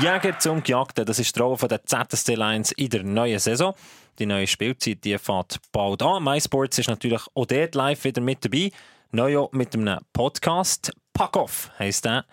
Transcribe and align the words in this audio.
Jäger 0.00 0.38
zum 0.38 0.62
Gejagten, 0.62 1.04
das 1.04 1.18
ist 1.20 1.36
die 1.36 1.40
Rolle 1.40 1.56
der 1.68 1.84
ZSC 1.84 2.34
Lions 2.34 2.72
in 2.72 2.90
der 2.90 3.04
neuen 3.04 3.38
Saison. 3.38 3.74
Die 4.18 4.26
neue 4.26 4.46
Spielzeit 4.46 5.04
die 5.04 5.16
fährt 5.18 5.60
bald 5.70 6.02
an. 6.02 6.24
MySports 6.24 6.78
ist 6.78 6.88
natürlich 6.88 7.22
auch 7.34 7.46
dort 7.46 7.74
live 7.74 8.02
wieder 8.04 8.20
mit 8.20 8.44
dabei. 8.44 8.70
Neu 9.12 9.38
auch 9.38 9.52
mit 9.52 9.74
einem 9.74 10.00
Podcast. 10.12 10.92
Pack 11.12 11.36
Off 11.36 11.70
heisst 11.78 12.04
der. 12.04 12.24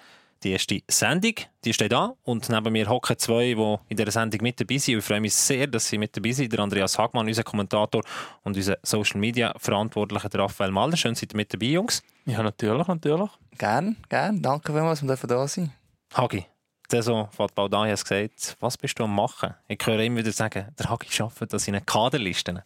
Die 0.43 0.53
erste 0.53 0.81
Sendung, 0.89 1.33
die 1.63 1.71
steht 1.71 1.91
da. 1.91 2.15
Und 2.23 2.49
neben 2.49 2.73
mir 2.73 2.89
hocken 2.89 3.17
zwei, 3.19 3.53
die 3.53 3.77
in 3.89 3.97
dieser 3.97 4.11
Sendung 4.11 4.41
mit 4.41 4.59
dabei 4.59 4.79
sind. 4.79 4.97
Ich 4.97 5.05
freue 5.05 5.21
mich 5.21 5.35
sehr, 5.35 5.67
dass 5.67 5.87
sie 5.87 5.99
mit 5.99 6.17
dabei 6.17 6.31
sind. 6.31 6.51
Der 6.51 6.61
Andreas 6.61 6.97
Hagmann, 6.97 7.27
unser 7.27 7.43
Kommentator, 7.43 8.01
und 8.43 8.57
unser 8.57 8.77
Social 8.81 9.19
Media 9.19 9.53
Verantwortlicher, 9.57 10.29
der 10.29 10.41
Raphael 10.41 10.71
Mahler. 10.71 10.97
Schön, 10.97 11.13
seid 11.13 11.33
ihr 11.33 11.37
mit 11.37 11.53
dabei, 11.53 11.67
Jungs. 11.67 12.01
Ja, 12.25 12.41
natürlich, 12.41 12.87
natürlich. 12.87 13.29
Gern, 13.59 13.97
gern. 14.09 14.41
Danke 14.41 14.73
vielmals, 14.73 15.05
dass 15.05 15.21
wir 15.21 15.27
da 15.27 15.47
sein 15.47 15.71
Hagi, 16.15 16.45
Saison 16.91 17.29
fährt 17.31 17.55
bald 17.55 17.71
gesagt, 17.71 18.57
was 18.59 18.77
bist 18.77 18.99
du 18.99 19.05
am 19.05 19.15
machen? 19.15 19.53
Ich 19.67 19.79
höre 19.85 19.99
immer 19.99 20.17
wieder 20.17 20.31
sagen, 20.31 20.67
der 20.77 20.89
Hagi 20.89 21.07
arbeitet 21.21 21.53
an 21.53 21.59
seinen 21.59 21.85
Kaderlisten. 21.85 22.61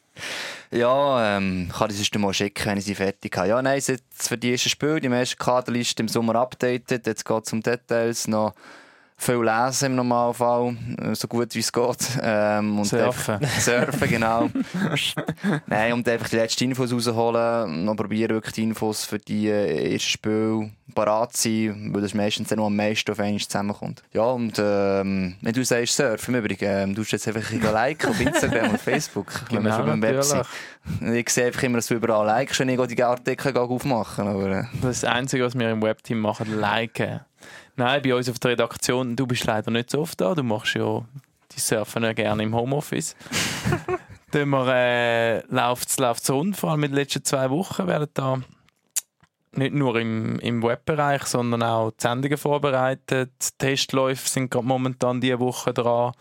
Ja, 0.72 1.38
ähm, 1.38 1.72
kann 1.72 1.90
ich 1.92 1.98
sonst 1.98 2.18
mal 2.18 2.34
schicken, 2.34 2.66
wenn 2.66 2.78
ich 2.78 2.86
sie 2.86 2.96
fertig 2.96 3.38
habe. 3.38 3.50
Ja, 3.50 3.62
nein, 3.62 3.82
jetzt 3.86 4.28
für 4.28 4.38
die 4.38 4.52
ersten 4.52 4.70
Spiele, 4.70 5.00
die 5.00 5.08
erste 5.08 5.38
Kaderliste 5.38 6.04
im 6.04 6.10
Sommer 6.10 6.36
updated. 6.36 7.06
Jetzt 7.06 7.26
geht 7.26 7.46
es 7.46 7.54
um 7.54 7.62
Details 7.62 8.28
noch 8.28 8.54
viel 9.18 9.44
lesen 9.44 9.86
im 9.88 9.96
Normalfall, 9.96 10.76
äh, 10.98 11.16
so 11.16 11.28
gut 11.28 11.56
wie 11.56 11.60
es 11.60 11.72
geht. 11.72 12.20
Ähm, 12.22 12.80
und 12.80 12.86
surfen. 12.86 13.40
surfen, 13.60 14.10
genau. 14.10 14.50
Nein, 15.68 15.94
um 15.94 16.04
einfach 16.06 16.30
die 16.30 16.36
letzten 16.36 16.66
Infos 16.66 16.92
rauszuholen, 16.92 17.86
noch 17.86 17.96
probieren 17.96 18.32
wirklich 18.32 18.54
die 18.54 18.64
Infos 18.64 19.06
für 19.06 19.18
die 19.18 19.48
äh, 19.48 19.94
ersten 19.94 20.10
Spiele 20.10 20.72
parat 20.94 21.36
zu 21.36 21.50
sein, 21.50 21.94
weil 21.94 22.02
das 22.02 22.14
meistens 22.14 22.50
dann 22.50 22.60
noch 22.60 22.68
am 22.68 22.76
meisten 22.76 23.12
auf 23.12 23.20
einmal 23.20 23.40
zusammenkommt. 23.40 24.04
Ja, 24.14 24.24
und 24.24 24.60
ähm, 24.60 25.36
wenn 25.42 25.54
du 25.54 25.64
sagst 25.64 25.96
surfen, 25.96 26.36
im 26.36 26.42
Übrigen, 26.42 26.66
ähm, 26.66 26.96
du 26.96 27.02
jetzt 27.02 27.28
einfach 27.28 27.52
ein 27.52 27.62
liken 27.62 28.10
auf 28.10 28.20
Instagram 28.20 28.72
und 28.72 28.82
Facebook, 28.82 29.28
wenn 29.50 29.64
wir 29.64 29.74
schon 29.74 29.86
beim 29.86 30.02
Web 30.02 30.24
sind. 30.24 30.46
Ich 31.14 31.30
sehe 31.30 31.48
einfach 31.48 31.64
immer, 31.64 31.78
dass 31.78 31.88
du 31.88 31.96
überall 31.96 32.26
likest, 32.26 32.60
wenn 32.60 32.70
ich 32.70 32.80
die 32.80 33.04
Artikel 33.04 33.58
aufmachen. 33.58 34.28
Aber, 34.28 34.50
äh. 34.50 34.64
Das 34.82 34.92
ist 34.92 35.04
das 35.04 35.12
Einzige, 35.12 35.46
was 35.46 35.58
wir 35.58 35.72
im 35.72 35.82
Webteam 35.82 36.20
machen, 36.20 36.60
liken. 36.60 37.22
Nein, 37.78 38.02
bei 38.02 38.16
uns 38.16 38.30
auf 38.30 38.40
der 38.40 38.52
Redaktion, 38.52 39.16
du 39.16 39.28
bist 39.28 39.46
leider 39.46 39.72
nicht 39.72 39.90
so 39.90 40.02
oft 40.02 40.20
da. 40.22 40.34
Du 40.34 40.44
machst 40.44 40.76
ja 40.76 41.04
die 41.52 41.60
Surfen 41.60 42.04
ja 42.04 42.14
gerne 42.14 42.44
im 42.44 42.56
Homeoffice. 42.56 43.16
Dann 44.32 44.54
äh, 44.54 45.40
läuft 45.48 45.90
es 45.90 46.30
rund, 46.30 46.58
vor 46.58 46.72
allem 46.72 46.84
in 46.84 46.92
den 46.92 46.98
letzten 46.98 47.24
zwei 47.24 47.50
Wochen 47.50 47.88
werden 47.88 48.10
da 48.14 48.42
nicht 49.54 49.74
nur 49.74 49.98
im, 49.98 50.40
im 50.40 50.62
Webbereich, 50.62 51.24
sondern 51.24 51.64
auch 51.64 51.92
die 51.92 52.02
Sendungen 52.02 52.38
vorbereitet. 52.38 53.32
Testläufe 53.58 54.28
sind 54.28 54.52
gerade 54.52 54.66
momentan 54.66 55.22
diese 55.22 55.40
Woche 55.40 55.74
dran. 55.74 56.12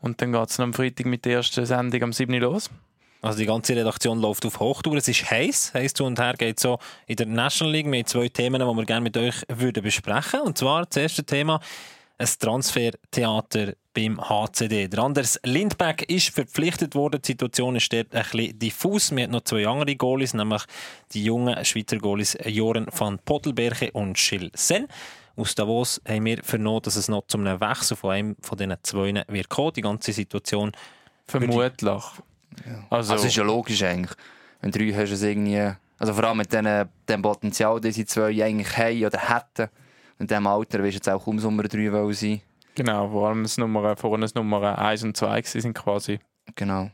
Und 0.00 0.20
dann 0.20 0.32
geht 0.32 0.50
es 0.50 0.60
am 0.60 0.74
Freitag 0.74 1.06
mit 1.06 1.24
der 1.24 1.36
ersten 1.36 1.66
Sendung 1.66 2.02
am 2.02 2.12
7. 2.12 2.34
los. 2.34 2.70
Also 3.24 3.38
die 3.38 3.46
ganze 3.46 3.74
Redaktion 3.74 4.20
läuft 4.20 4.44
auf 4.44 4.60
Hochtour. 4.60 4.96
Es 4.96 5.08
ist 5.08 5.30
heiß, 5.30 5.72
heiß 5.72 5.94
zu 5.94 6.04
und 6.04 6.18
her 6.18 6.34
geht 6.34 6.60
so 6.60 6.78
in 7.06 7.16
der 7.16 7.24
National 7.24 7.72
League. 7.72 7.86
Haben 7.86 8.04
zwei 8.04 8.28
Themen, 8.28 8.60
die 8.60 8.76
wir 8.76 8.84
gerne 8.84 9.00
mit 9.00 9.16
euch 9.16 9.36
würden 9.48 9.82
besprechen. 9.82 10.42
Und 10.42 10.58
zwar 10.58 10.84
das 10.84 10.98
erste 10.98 11.24
Thema 11.24 11.58
ein 12.18 12.28
Transfertheater 12.38 13.72
beim 13.94 14.20
HCD. 14.20 14.88
Der 14.88 14.98
Anders 14.98 15.40
Lindbeck 15.42 16.02
ist 16.10 16.34
verpflichtet 16.34 16.94
worden. 16.94 17.22
Die 17.22 17.28
Situation 17.28 17.76
ist 17.76 17.90
dort 17.94 18.14
ein 18.14 18.24
bisschen 18.24 18.58
diffus. 18.58 19.10
Wir 19.10 19.24
haben 19.24 19.30
noch 19.30 19.44
zwei 19.44 19.66
andere 19.66 19.96
Goalies, 19.96 20.34
nämlich 20.34 20.62
die 21.14 21.24
jungen 21.24 21.64
Schweizer 21.64 21.96
Goalies 21.96 22.36
Joren 22.44 22.86
van 22.94 23.18
Pottelberge 23.24 23.90
und 23.92 24.18
Schill 24.18 24.50
Sen. 24.54 24.86
Aus 25.34 25.54
Davos 25.54 25.98
haben 26.06 26.26
wir 26.26 26.44
vernommen, 26.44 26.82
dass 26.82 26.96
es 26.96 27.08
noch 27.08 27.26
zu 27.26 27.38
einem 27.38 27.58
Wechsel 27.58 27.96
von 27.96 28.10
einem 28.10 28.36
von 28.42 28.58
diesen 28.58 28.76
zwei 28.82 29.24
wird 29.28 29.48
kommen. 29.48 29.72
Die 29.72 29.80
ganze 29.80 30.12
Situation 30.12 30.72
Vermutlich. 31.26 32.04
Ja. 32.66 32.86
Also, 32.90 33.12
also 33.12 33.26
ist 33.26 33.36
ja 33.36 33.44
logisch 33.44 33.82
eigentlich. 33.82 34.16
Wenn 34.60 34.70
drei 34.70 34.92
hast 34.92 35.10
du 35.10 35.14
es 35.14 35.22
irgendwie, 35.22 35.72
also 35.98 36.14
vor 36.14 36.24
allem 36.24 36.38
mit 36.38 36.52
dem, 36.52 36.88
dem 37.08 37.22
Potenzial, 37.22 37.80
das 37.80 37.94
sie 37.94 38.06
zwei 38.06 38.44
eigentlich 38.44 38.76
haben 38.76 39.04
oder 39.04 39.18
hätten, 39.18 39.70
in 40.18 40.26
diesem 40.26 40.46
Alter 40.46 40.82
wirst 40.82 40.92
du 40.92 40.96
jetzt 40.96 41.08
auch 41.08 41.24
kaum 41.24 41.36
Nummer 41.36 41.64
drei 41.64 42.12
sein. 42.12 42.40
Genau, 42.74 43.08
vor 43.08 43.28
allem 43.28 43.42
das 43.42 43.56
Nummer, 43.56 43.96
vorhin 43.96 44.22
das 44.22 44.34
Nummer 44.34 44.78
1 44.78 45.04
und 45.04 45.16
2 45.16 45.42
sind 45.42 45.74
quasi. 45.74 46.18
Genau. 46.56 46.90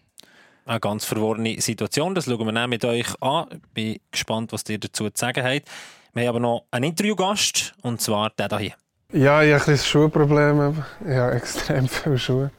Eine 0.67 0.81
ganz 0.81 1.05
verworrene 1.05 1.61
Situation, 1.61 2.15
das 2.15 2.27
schauen 2.27 2.47
wir 2.47 2.53
dann 2.53 2.71
mit 2.71 2.85
euch 2.85 3.21
an. 3.23 3.47
Ich 3.51 3.73
bin 3.73 4.01
gespannt, 4.11 4.53
was 4.53 4.69
ihr 4.69 4.79
dazu 4.79 5.09
zu 5.09 5.13
sagen 5.15 5.43
habt. 5.43 5.69
Wir 6.13 6.23
haben 6.23 6.29
aber 6.29 6.41
noch 6.41 6.65
einen 6.71 6.91
Interviewgast, 6.91 7.75
und 7.83 8.01
zwar 8.01 8.31
der 8.31 8.59
hier. 8.59 8.75
Ja, 9.13 9.43
ich 9.43 9.53
habe 9.53 9.63
ein 9.63 9.73
bisschen 9.73 9.77
Schuhprobleme. 9.79 10.85
Ich 11.01 11.17
habe 11.17 11.35
extrem 11.35 11.89
viele 11.89 12.19
Schuhe. 12.19 12.51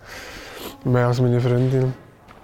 Mehr 0.83 1.07
als 1.07 1.21
meine 1.21 1.39
Freundin. 1.39 1.93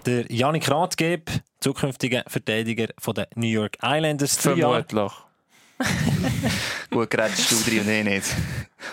Der 0.07 0.23
Janik 0.31 0.71
Rathgeb, 0.71 1.29
zukünftiger 1.59 2.23
Verteidiger 2.27 2.87
von 2.97 3.13
den 3.13 3.25
New 3.35 3.47
York 3.47 3.75
Islanders. 3.83 4.37
Vermutlich. 4.37 5.11
Gut 6.89 7.09
gerätst 7.09 7.51
du 7.51 7.69
drin 7.69 7.81
und 7.81 7.89
ich 7.89 8.03
nicht. 8.05 8.35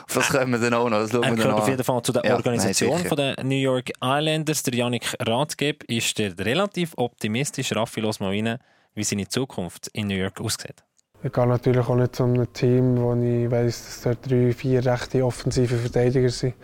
Auf 0.09 0.13
das 0.13 0.29
können 0.29 0.51
wir 0.51 0.59
dann 0.59 0.75
auch 0.75 0.91
noch. 0.91 0.99
Das 0.99 1.15
er 1.15 1.37
gehört 1.37 1.55
auf 1.55 1.69
jeden 1.69 1.85
Fall 1.85 2.03
zu 2.03 2.11
der 2.11 2.25
ja, 2.25 2.35
Organisation 2.35 2.99
nein, 2.99 3.07
von 3.07 3.17
den 3.17 3.35
New 3.45 3.55
York 3.55 3.91
Islanders. 4.03 4.65
Der 4.65 4.75
Janik 4.75 5.15
Rathgeb 5.21 5.85
ist 5.85 6.19
der 6.19 6.37
relativ 6.37 6.95
optimistisch. 6.97 7.71
Raffi, 7.77 8.01
los 8.01 8.19
mal 8.19 8.31
rein, 8.31 8.59
wie 8.97 9.05
seine 9.05 9.29
Zukunft 9.29 9.87
in 9.93 10.09
New 10.09 10.17
York 10.17 10.41
aussieht. 10.41 10.83
Ich 11.23 11.33
gehe 11.33 11.47
natürlich 11.47 11.87
auch 11.87 11.95
nicht 11.95 12.17
zu 12.17 12.25
einem 12.25 12.53
Team, 12.53 12.97
wo 12.97 13.15
ich 13.15 13.49
weiss, 13.53 13.85
dass 13.85 14.01
dort 14.03 14.29
drei, 14.29 14.53
vier 14.53 14.85
rechte 14.85 15.25
offensive 15.25 15.77
Verteidiger 15.77 16.29
sind. 16.29 16.55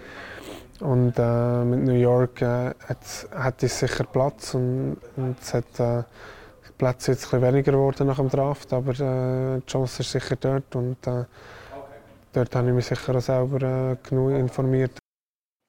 Und 0.81 1.15
äh, 1.19 1.65
mit 1.65 1.81
New 1.81 1.93
York 1.93 2.41
äh, 2.43 2.75
hat, 3.35 3.63
es 3.63 3.79
sicher 3.79 4.05
Platz 4.05 4.55
und, 4.55 4.97
und 5.17 5.37
es 5.41 5.53
hat 5.53 5.79
äh, 5.79 6.03
Plätze 6.79 7.13
jetzt 7.13 7.33
ein 7.35 7.43
weniger 7.43 7.73
geworden 7.73 8.07
nach 8.07 8.17
dem 8.17 8.31
Draft, 8.31 8.73
aber 8.73 8.93
äh, 8.93 9.61
die 9.61 9.67
Chance 9.67 10.01
ist 10.01 10.13
sicher 10.13 10.37
dort 10.37 10.75
und 10.75 11.07
äh, 11.07 11.25
dort 12.33 12.57
habe 12.57 12.69
ich 12.69 12.75
mich 12.75 12.87
sicher 12.87 13.15
auch 13.15 13.21
selber 13.21 13.93
äh, 13.93 13.97
genug 14.09 14.31
informiert. 14.31 14.99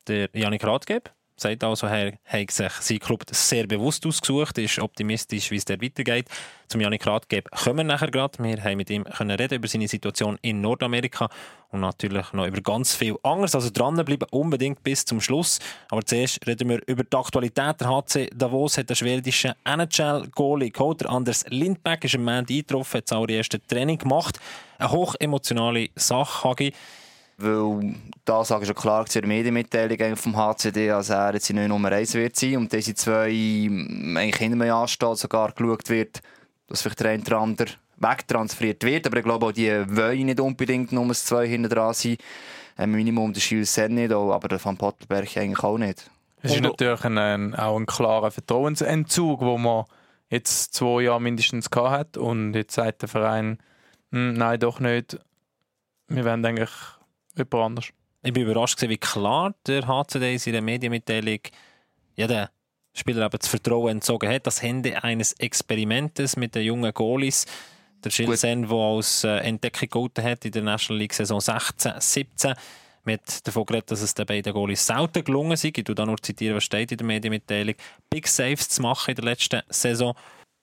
Der 0.08 0.30
Janik 0.34 0.64
Rathgeb 0.64 1.12
sagt 1.42 1.64
also, 1.64 1.88
er 1.88 2.14
hat 2.26 2.52
sich 2.52 2.72
sein 2.72 3.00
Club 3.00 3.24
sehr 3.32 3.68
bewusst 3.68 4.06
ausgesucht, 4.06 4.58
ist 4.58 4.80
optimistisch, 4.80 5.52
wie 5.52 5.58
es 5.58 5.66
dort 5.66 5.82
weitergeht. 5.82 6.28
Zum 6.68 6.80
Janik 6.80 7.06
Rathgeb 7.06 7.50
kommen 7.52 7.80
wir 7.80 7.84
nachher 7.84 8.12
gerade. 8.12 8.42
Wir 8.42 8.64
haben 8.64 8.78
mit 8.78 8.90
ihm 8.90 9.04
können 9.04 9.32
reden 9.32 9.56
über 9.56 9.68
seine 9.68 9.88
Situation 9.88 10.38
in 10.42 10.62
Nordamerika 10.62 11.30
und 11.70 11.82
natürlich 11.82 12.32
noch 12.34 12.46
über 12.46 12.62
ganz 12.62 12.96
viel 12.96 13.18
anderes. 13.24 13.56
Also 13.56 13.70
dranbleiben 13.74 14.28
unbedingt 14.32 14.84
bis 14.84 15.04
zum 15.04 15.20
Schluss. 15.20 15.60
Aber 15.90 16.06
zuerst 16.06 16.46
reden 16.48 16.70
wir 16.70 16.80
über 16.88 17.04
die 17.04 17.18
Aktualität. 17.18 17.82
Der 17.82 17.90
HC 17.90 18.30
Davos 18.34 18.78
hat 18.78 18.90
den 18.90 18.96
schwedischen 18.96 19.54
NHL-Goalie 19.66 20.72
geholt. 20.72 21.06
Anders 21.06 21.46
Lindbeck 21.50 22.06
ist 22.06 22.16
am 22.16 22.24
Montag 22.24 22.52
eingetroffen, 22.52 22.98
hat 23.00 23.12
das 23.12 23.30
erste 23.30 23.62
Training 23.62 23.98
gemacht. 23.98 24.40
Eine 24.78 24.92
hochemotionale 24.92 25.90
Sache, 25.96 26.48
Hagi. 26.48 26.74
Weil 27.44 27.96
da 28.26 28.44
sage 28.44 28.64
ich 28.64 28.68
schon 28.68 28.76
klar 28.76 29.06
zur 29.06 29.26
Medienmitteilung 29.26 30.16
vom 30.16 30.36
HCD, 30.36 30.88
dass 30.88 31.10
er 31.10 31.34
jetzt 31.34 31.50
in 31.50 31.68
Nummer 31.68 31.92
1 31.92 32.14
wird 32.14 32.36
sein 32.36 32.58
und 32.58 32.72
diese 32.72 32.94
zwei 32.96 33.28
eigentlich 33.28 34.36
hinter 34.36 34.58
mir 34.58 34.74
anstehen, 34.74 35.16
sogar 35.16 35.52
geschaut 35.52 35.90
wird, 35.90 36.22
dass 36.68 36.82
vielleicht 36.82 37.00
der 37.00 37.12
eine 37.12 37.24
oder 37.24 37.40
andere 37.40 37.70
wegtransferiert 37.98 38.84
wird. 38.84 39.08
Aber 39.08 39.18
ich 39.18 39.24
glaube 39.24 39.46
auch, 39.46 39.52
die 39.52 39.70
wollen 39.96 40.26
nicht 40.26 40.40
unbedingt 40.40 40.92
Nummer 40.92 41.14
2 41.14 41.48
hinter 41.48 41.70
dran 41.70 41.94
sein. 41.94 42.18
Ein 42.78 42.92
Minimum 42.92 43.34
der 43.34 43.42
Schild 43.42 43.68
Sen 43.68 43.96
nicht, 43.96 44.12
aber 44.12 44.48
der 44.48 44.64
Van 44.64 44.78
Pottelberg 44.78 45.38
eigentlich 45.38 45.64
auch 45.64 45.78
nicht. 45.78 46.10
Es 46.42 46.56
ist 46.56 46.64
natürlich 46.64 47.04
ein, 47.04 47.54
auch 47.56 47.78
ein 47.78 47.86
klarer 47.86 48.32
Vertrauensentzug, 48.32 49.42
den 49.42 49.62
man 49.62 49.86
jetzt 50.30 50.74
zwei 50.74 51.04
Jahre 51.04 51.22
mindestens 51.22 51.70
gehabt 51.70 51.92
hat 51.92 52.18
und 52.18 52.56
jetzt 52.56 52.74
sagt 52.74 53.04
der 53.04 53.10
Verein, 53.10 53.60
hm, 54.12 54.34
nein, 54.34 54.60
doch 54.60 54.80
nicht. 54.80 55.20
Wir 56.08 56.26
werden 56.26 56.44
eigentlich 56.46 56.72
jemand 57.36 57.54
anders. 57.54 57.90
Ich 58.24 58.34
bin 58.34 58.44
überrascht, 58.44 58.82
wie 58.82 58.98
klar 58.98 59.56
der 59.66 59.88
HCD 59.88 60.34
in 60.34 60.40
seiner 60.40 60.62
Medienmitteilung 60.62 61.40
ja, 62.16 62.28
den 62.28 62.48
Spieler 62.94 63.26
eben 63.26 63.38
das 63.38 63.48
Vertrauen 63.48 63.90
entzogen 63.90 64.30
hat. 64.30 64.46
Das 64.46 64.62
Ende 64.62 65.04
eines 65.04 65.34
Experimentes 65.34 66.36
mit 66.36 66.56
den 66.56 66.64
jungen 66.64 66.94
Goalies. 66.94 67.46
Der 68.04 68.10
Schilsen, 68.10 68.68
der 68.68 68.78
als 68.78 69.24
äh, 69.24 69.38
Entdeckung 69.38 69.90
gehalten 69.90 70.24
hat 70.24 70.46
in 70.46 70.52
der 70.52 70.64
National 70.64 71.00
League 71.00 71.14
Saison 71.14 71.40
16, 71.40 71.94
17. 72.00 72.54
Man 73.04 73.14
hat 73.14 73.48
davon 73.48 73.66
geredet, 73.66 73.92
dass 73.92 74.02
es 74.02 74.14
den 74.14 74.26
beiden 74.26 74.54
Goalies 74.54 74.86
selten 74.86 75.24
gelungen 75.24 75.54
ist. 75.54 75.64
Ich 75.64 75.74
zitiere 75.74 75.96
da 75.96 76.06
nur, 76.06 76.18
zitieren, 76.22 76.56
was 76.56 76.64
steht 76.64 76.92
in 76.92 76.98
der 76.98 77.08
Medienmitteilung. 77.08 77.76
Big 78.10 78.28
Saves 78.28 78.70
zu 78.70 78.82
machen 78.82 79.12
in 79.12 79.16
der 79.16 79.26
letzten 79.26 79.62
Saison. 79.70 80.16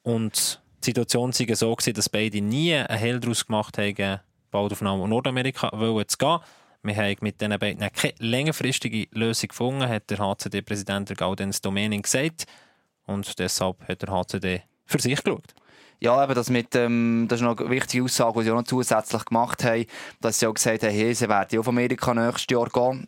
Und 0.03 0.61
die 0.83 0.87
Situation 0.87 1.33
war 1.33 1.57
so, 1.57 1.75
gewesen, 1.75 1.95
dass 1.95 2.09
beide 2.09 2.41
nie 2.41 2.75
einen 2.75 2.99
Hell 2.99 3.21
daraus 3.21 3.47
gemacht 3.47 3.79
haben, 3.79 4.21
bald 4.51 4.73
auf 4.73 4.81
Nordamerika 4.81 5.71
zu 5.71 6.19
gehen. 6.19 6.39
Wir 6.83 6.97
haben 6.97 7.17
mit 7.21 7.41
diesen 7.41 7.59
beiden 7.59 7.93
keine 7.93 8.15
längerfristige 8.19 9.09
Lösung 9.13 9.49
gefunden, 9.49 9.89
hat 9.89 10.09
der 10.11 10.19
HCD-Präsident 10.19 11.17
Gaudenz 11.17 11.61
Domening 11.61 12.03
gesagt. 12.03 12.47
Und 13.07 13.39
deshalb 13.39 13.87
hat 13.89 14.03
der 14.03 14.11
HCD 14.11 14.63
für 14.87 15.01
sich 15.01 15.23
geschaut. 15.23 15.55
Ja, 16.01 16.23
eben 16.23 16.35
das 16.35 16.49
mit, 16.49 16.77
ähm, 16.77 17.27
das 17.29 17.41
ist 17.41 17.45
noch 17.45 17.59
eine 17.59 17.71
wichtige 17.71 18.05
Aussage, 18.05 18.39
die 18.39 18.45
sie 18.45 18.51
auch 18.53 18.57
noch 18.57 18.63
zusätzlich 18.65 19.25
gemacht 19.25 19.65
haben, 19.65 19.85
dass 20.21 20.39
sie 20.39 20.47
auch 20.47 20.55
gesagt 20.55 20.85
haben, 20.85 20.93
hey, 20.93 21.13
sie 21.13 21.29
werden 21.29 21.59
auf 21.59 21.67
Amerika 21.67 22.15
nächstes 22.15 22.47
Jahr 22.51 22.69
gehen. 22.69 23.05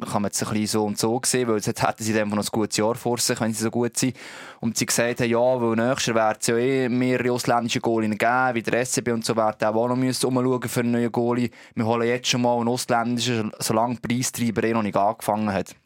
Kann 0.00 0.22
man 0.22 0.24
jetzt 0.24 0.42
ein 0.42 0.48
bisschen 0.48 0.66
so 0.66 0.84
und 0.84 0.98
so 0.98 1.20
sehen, 1.24 1.46
weil 1.46 1.58
jetzt 1.58 1.80
hätten 1.80 2.02
sie 2.02 2.12
dann 2.12 2.28
noch 2.28 2.38
ein 2.38 2.46
gutes 2.50 2.76
Jahr 2.76 2.96
vor 2.96 3.18
sich, 3.18 3.40
wenn 3.40 3.54
sie 3.54 3.62
so 3.62 3.70
gut 3.70 3.96
sind. 3.96 4.16
Und 4.58 4.76
sie 4.76 4.86
gesagt 4.86 5.20
haben, 5.20 5.30
ja, 5.30 5.38
weil 5.38 5.76
nächstes 5.76 6.06
Jahr 6.06 6.16
werden 6.16 6.38
es 6.40 6.46
ja 6.48 6.56
eh 6.56 6.88
mehrere 6.88 7.30
ausländische 7.30 7.80
Goalinnen 7.80 8.18
geben, 8.18 8.54
wie 8.54 8.62
der 8.62 8.84
SCB 8.84 9.12
und 9.12 9.24
so, 9.24 9.36
werden 9.36 9.68
auch 9.68 9.88
noch 9.88 9.94
müssen 9.94 10.26
umschauen 10.26 10.68
für 10.68 10.80
einen 10.80 10.90
neuen 10.90 11.12
Goalie. 11.12 11.50
Wir 11.76 11.86
holen 11.86 12.08
jetzt 12.08 12.26
schon 12.26 12.42
mal 12.42 12.58
einen 12.58 12.68
ausländischen, 12.68 13.52
solange 13.60 13.94
der 13.94 14.08
Preistreiber 14.08 14.64
eh 14.64 14.72
noch 14.72 14.82
nicht 14.82 14.96
angefangen 14.96 15.52
hat. 15.52 15.76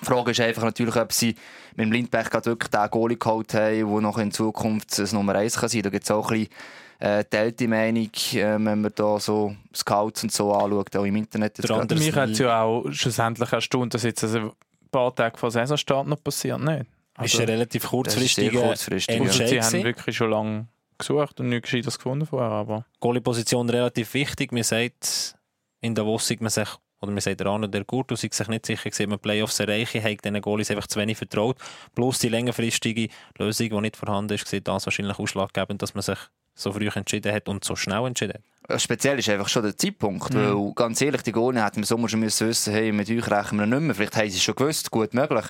Die 0.00 0.06
Frage 0.06 0.30
ist 0.30 0.40
einfach 0.40 0.62
natürlich, 0.62 0.96
ob 0.96 1.12
sie 1.12 1.34
mit 1.76 1.86
dem 1.86 1.92
Lindbergh 1.92 2.30
gerade 2.30 2.46
wirklich 2.46 2.70
den 2.70 2.90
Goalie 2.90 3.18
geholt 3.18 3.54
haben, 3.54 3.74
der 3.74 4.00
noch 4.00 4.18
in 4.18 4.32
Zukunft 4.32 4.98
das 4.98 5.12
Nummer 5.12 5.34
1 5.34 5.58
kann 5.58 5.68
sein. 5.68 5.82
Da 5.82 5.90
gibt 5.90 6.04
es 6.04 6.10
auch 6.10 6.30
ein 6.30 6.40
bisschen 6.40 6.54
äh, 6.98 7.24
teilte 7.24 7.68
Meinung, 7.68 8.10
äh, 8.32 8.42
wenn 8.42 8.62
man 8.62 8.92
da 8.94 9.18
so 9.18 9.56
Scouts 9.74 10.22
und 10.22 10.32
so 10.32 10.52
anschaut, 10.54 10.96
auch 10.96 11.04
im 11.04 11.16
Internet. 11.16 11.58
Jetzt. 11.58 11.90
Mich 11.90 12.14
hat 12.14 12.30
es 12.30 12.38
ja 12.38 12.62
auch 12.62 12.90
schlussendlich 12.92 13.52
erstaunt, 13.52 13.94
dass 13.94 14.04
jetzt 14.04 14.22
also 14.22 14.38
ein 14.38 14.52
paar 14.90 15.14
Tage 15.14 15.36
vor 15.36 15.50
Saisonstart 15.50 16.06
noch 16.06 16.22
passiert, 16.22 16.60
nicht? 16.60 16.86
Also, 17.14 17.38
ist 17.38 17.40
ein 17.42 17.48
relativ 17.48 17.88
kurzfristiger 17.88 18.62
kurzfristig, 18.62 19.20
ja. 19.20 19.32
Sie 19.32 19.60
haben 19.60 19.84
wirklich 19.84 20.16
schon 20.16 20.30
lange 20.30 20.66
gesucht 20.96 21.40
und 21.40 21.48
nichts 21.48 21.70
Gescheites 21.70 21.98
gefunden 21.98 22.24
vorher, 22.24 22.50
aber... 22.50 22.86
Goalie-Position 23.00 23.68
relativ 23.68 24.14
wichtig. 24.14 24.52
Man 24.52 24.62
sagt, 24.62 25.36
in 25.80 25.94
Davos 25.94 26.26
sieht 26.26 26.40
man 26.40 26.50
sich 26.50 26.68
oder 27.02 27.12
man 27.12 27.20
sagt, 27.20 27.40
der 27.40 27.48
Arno 27.48 27.66
der 27.66 27.84
Gurtu 27.84 28.14
sei 28.16 28.28
sich 28.30 28.48
nicht 28.48 28.64
sicher 28.64 28.88
gewesen, 28.88 29.10
man 29.10 29.18
Playoffs 29.18 29.58
erreichen, 29.60 30.02
hat 30.02 30.24
diesen 30.24 30.40
Goalies 30.40 30.70
einfach 30.70 30.86
zu 30.86 31.00
wenig 31.00 31.18
vertraut. 31.18 31.58
Plus 31.94 32.18
die 32.20 32.28
längerfristige 32.28 33.08
Lösung, 33.38 33.68
die 33.68 33.80
nicht 33.80 33.96
vorhanden 33.96 34.34
ist, 34.34 34.50
war 34.52 34.60
das 34.60 34.86
wahrscheinlich 34.86 35.18
ausschlaggebend, 35.18 35.82
dass 35.82 35.94
man 35.94 36.02
sich 36.02 36.18
so 36.54 36.72
früh 36.72 36.88
entschieden 36.88 37.32
hat 37.32 37.48
und 37.48 37.64
so 37.64 37.76
schnell 37.76 38.06
entschieden 38.06 38.34
hat. 38.68 38.80
Speziell 38.80 39.18
ist 39.18 39.28
einfach 39.28 39.48
schon 39.48 39.62
der 39.62 39.76
Zeitpunkt, 39.76 40.32
mhm. 40.32 40.38
weil 40.38 40.72
ganz 40.74 41.00
ehrlich, 41.00 41.22
die 41.22 41.32
Goalien 41.32 41.64
hätten 41.64 41.80
im 41.80 41.84
Sommer 41.84 42.08
schon 42.08 42.20
müssen 42.20 42.48
wissen, 42.48 42.72
hey, 42.72 42.92
mit 42.92 43.10
euch 43.10 43.30
rechnen 43.30 43.60
wir 43.60 43.66
nicht 43.66 43.86
mehr. 43.86 43.94
Vielleicht 43.94 44.16
haben 44.16 44.30
sie 44.30 44.36
es 44.36 44.42
schon 44.42 44.54
gewusst, 44.54 44.90
gut 44.90 45.14
möglich. 45.14 45.46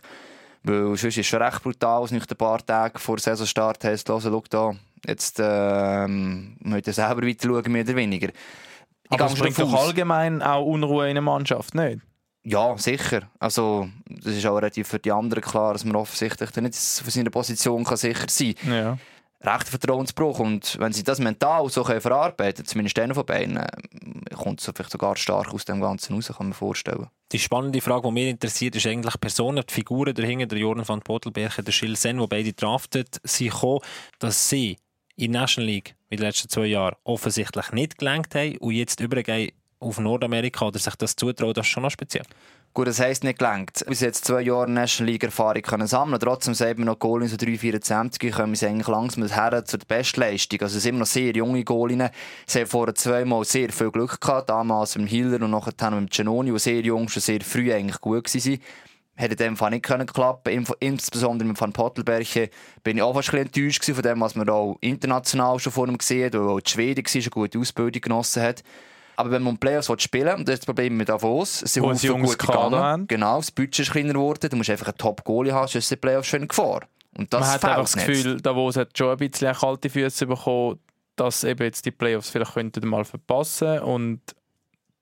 Weil 0.65 0.85
sonst 0.85 1.05
ist 1.05 1.19
es 1.19 1.27
schon 1.27 1.43
recht 1.43 1.63
brutal, 1.63 2.03
als 2.03 2.13
nicht 2.13 2.31
ein 2.31 2.37
paar 2.37 2.65
Tage 2.65 2.99
vor 2.99 3.19
Saisonstart 3.19 3.83
heisst, 3.85 4.07
schau 4.07 4.43
da, 4.49 4.75
jetzt 5.07 5.41
ähm, 5.43 6.57
müsst 6.61 6.87
ihr 6.87 6.93
selber 6.93 7.27
weiter 7.27 7.49
schauen, 7.49 7.73
mehr 7.73 7.83
oder 7.83 7.97
weniger. 7.97 8.29
Aber 9.13 9.27
es 9.27 9.35
bringt 9.35 9.59
doch 9.59 9.73
allgemein 9.73 10.43
auch 10.43 10.65
Unruhe 10.65 11.09
in 11.09 11.15
der 11.15 11.23
Mannschaft, 11.23 11.75
nicht? 11.75 12.01
Ja, 12.45 12.77
sicher. 12.77 13.31
Also, 13.39 13.89
das 14.07 14.35
ist 14.35 14.47
auch 14.47 14.57
relativ 14.57 14.89
für 14.89 14.99
die 14.99 15.13
anderen 15.13 15.43
klar, 15.43 15.75
dass 15.75 15.85
man 15.85 15.97
offensichtlich 15.97 16.55
nicht 16.57 16.75
für 16.75 17.11
seine 17.11 17.31
Position 17.31 17.85
kann 17.85 17.97
sicher 17.97 18.27
sein 18.29 18.55
kann. 18.57 18.73
Ja. 18.73 18.99
Rechter 19.45 19.71
Vertrauensbruch. 19.71 20.39
Und 20.39 20.79
wenn 20.79 20.93
sie 20.93 21.05
das 21.05 21.19
mental 21.19 21.69
so 21.69 21.83
können 21.85 22.01
verarbeiten 22.01 22.65
zumindest 22.65 22.99
einer 22.99 23.15
von 23.15 23.27
beiden, 23.27 23.57
äh, 23.57 23.67
kommt 24.37 24.61
es 24.61 24.71
vielleicht 24.73 24.91
sogar 24.91 25.17
stark 25.17 25.53
aus 25.53 25.65
dem 25.65 25.81
Ganzen 25.81 26.15
raus, 26.15 26.33
kann 26.37 26.49
man 26.49 26.53
vorstellen. 26.53 27.09
Die 27.33 27.39
spannende 27.39 27.81
Frage, 27.81 28.09
die 28.09 28.13
mich 28.13 28.29
interessiert, 28.29 28.77
ist 28.77 28.87
eigentlich 28.87 29.21
Personen, 29.21 29.65
die 29.69 29.73
Figuren 29.73 30.15
dahinter, 30.15 30.47
der 30.47 30.59
Jordan 30.59 30.87
van 30.87 31.01
Potelberger, 31.01 31.63
der 31.63 31.73
Schill 31.73 31.97
Sen, 31.97 32.19
die 32.19 32.27
beide 32.27 32.53
draftet, 32.53 33.21
sind 33.25 33.53
gekommen, 33.53 33.81
dass 34.19 34.49
sie 34.49 34.77
in 35.17 35.33
der 35.33 35.43
National 35.43 35.71
League 35.71 35.95
in 36.11 36.19
den 36.19 36.27
letzten 36.27 36.49
zwei 36.49 36.67
Jahren 36.67 36.97
offensichtlich 37.05 37.73
nicht 37.73 37.99
gelenkt 37.99 38.35
haben 38.35 38.57
und 38.59 38.73
jetzt 38.73 39.01
übergehen 39.01 39.53
auf 39.79 39.99
Nordamerika 39.99 40.67
oder 40.67 40.79
sich 40.79 40.95
das 40.95 41.17
zutrauen, 41.17 41.55
das 41.55 41.67
ist 41.67 41.73
schon 41.73 41.83
noch 41.83 41.91
speziell. 41.91 42.25
Gut, 42.75 42.87
das 42.87 43.01
heisst 43.01 43.23
nicht 43.23 43.39
gelenkt. 43.39 43.85
Bis 43.87 44.01
jetzt 44.01 44.25
zwei 44.25 44.41
Jahre 44.41 44.71
National 44.71 45.13
League 45.13 45.25
Erfahrung 45.25 45.61
können 45.61 45.87
sammeln. 45.87 46.19
Trotzdem 46.19 46.55
sagen 46.55 46.79
wir 46.79 46.87
noch 46.87 46.99
Goalien 46.99 47.29
so 47.29 47.37
3,24 47.37 48.31
kommen 48.31 48.55
sie 48.55 48.67
eigentlich 48.67 48.89
langsam 48.89 49.27
her 49.27 49.65
zur 49.67 49.81
Bestleistung. 49.87 50.63
Also 50.63 50.79
es 50.79 50.83
sind 50.83 50.91
immer 50.91 51.01
noch 51.01 51.07
sehr 51.07 51.35
junge 51.35 51.65
Goalien. 51.65 52.09
Sie 52.47 52.61
haben 52.61 52.67
vorher 52.67 52.95
zweimal 52.95 53.45
sehr 53.45 53.71
viel 53.71 53.91
Glück 53.91 54.19
gehabt. 54.23 54.49
Damals 54.49 54.97
mit 54.97 55.07
dem 55.07 55.11
Hiller 55.11 55.45
und 55.45 55.51
nachher 55.51 55.91
mit 55.91 56.01
dem 56.01 56.07
Giannoni, 56.09 56.51
die 56.51 56.59
sehr 56.59 56.81
jung, 56.81 57.11
schon 57.11 57.21
sehr 57.21 57.43
früh 57.43 57.75
eigentlich 57.75 58.01
gut 58.01 58.35
waren 58.35 58.59
hätte 59.15 59.37
dem 59.37 59.57
Fall 59.57 59.71
nicht 59.71 59.85
können 59.85 60.07
klappen 60.07 60.67
Insbesondere 60.81 61.49
mit 61.49 61.61
Van 61.61 61.73
Pottelberche 61.73 62.51
bin 62.83 62.97
ich 62.97 63.03
auch 63.03 63.15
fast 63.15 63.33
ein 63.33 63.41
enttäuscht 63.41 63.85
von 63.85 64.03
dem, 64.03 64.21
was 64.21 64.35
man 64.35 64.49
auch 64.49 64.77
international 64.81 65.59
schon 65.59 65.73
vor 65.73 65.89
ihm 65.89 65.99
gesehen 65.99 66.27
hat, 66.27 66.35
weil 66.35 66.49
auch 66.49 66.59
in 66.59 66.67
Schweden 66.67 67.05
war, 67.05 67.15
eine 67.15 67.31
gute 67.31 67.59
Ausbildung 67.59 68.01
genossen 68.01 68.43
hat. 68.43 68.63
Aber 69.17 69.31
wenn 69.31 69.43
man 69.43 69.59
Playoffs 69.59 69.93
spielen 70.03 70.27
will, 70.27 70.35
und 70.35 70.49
das 70.49 70.55
ist 70.55 70.63
das 70.63 70.67
Problem 70.67 70.97
mit 70.97 71.09
Davos, 71.09 71.63
es 71.63 71.75
sind 71.75 71.85
gut 71.85 72.39
gegangen. 72.39 73.07
Genau, 73.07 73.37
das 73.37 73.51
Budget 73.51 73.81
ist 73.81 73.93
kleiner 73.93 74.15
geworden, 74.15 74.49
du 74.51 74.57
musst 74.57 74.71
einfach 74.71 74.87
einen 74.87 74.99
Top-Goalie 74.99 75.53
haben, 75.53 75.69
sonst 75.69 75.89
sind 75.89 75.99
die 75.99 76.07
Playoffs 76.07 76.29
schon 76.29 76.43
in 76.43 76.49
Gefahr. 76.49 76.81
Und 77.17 77.33
das 77.33 77.41
man 77.41 77.51
hat 77.51 77.65
einfach 77.65 77.83
das 77.83 77.93
Gefühl, 77.95 78.41
Davos 78.41 78.77
hat 78.77 78.97
schon 78.97 79.11
ein 79.11 79.19
bisschen 79.19 79.55
kalte 79.55 79.91
Füße 79.91 80.27
bekommen, 80.27 80.79
dass 81.17 81.45
eben 81.45 81.63
jetzt 81.63 81.85
die 81.85 81.91
Playoffs 81.91 82.31
vielleicht 82.31 82.55
könnten 82.55 82.89
mal 82.89 83.05
verpassen 83.05 83.81
und 83.81 84.21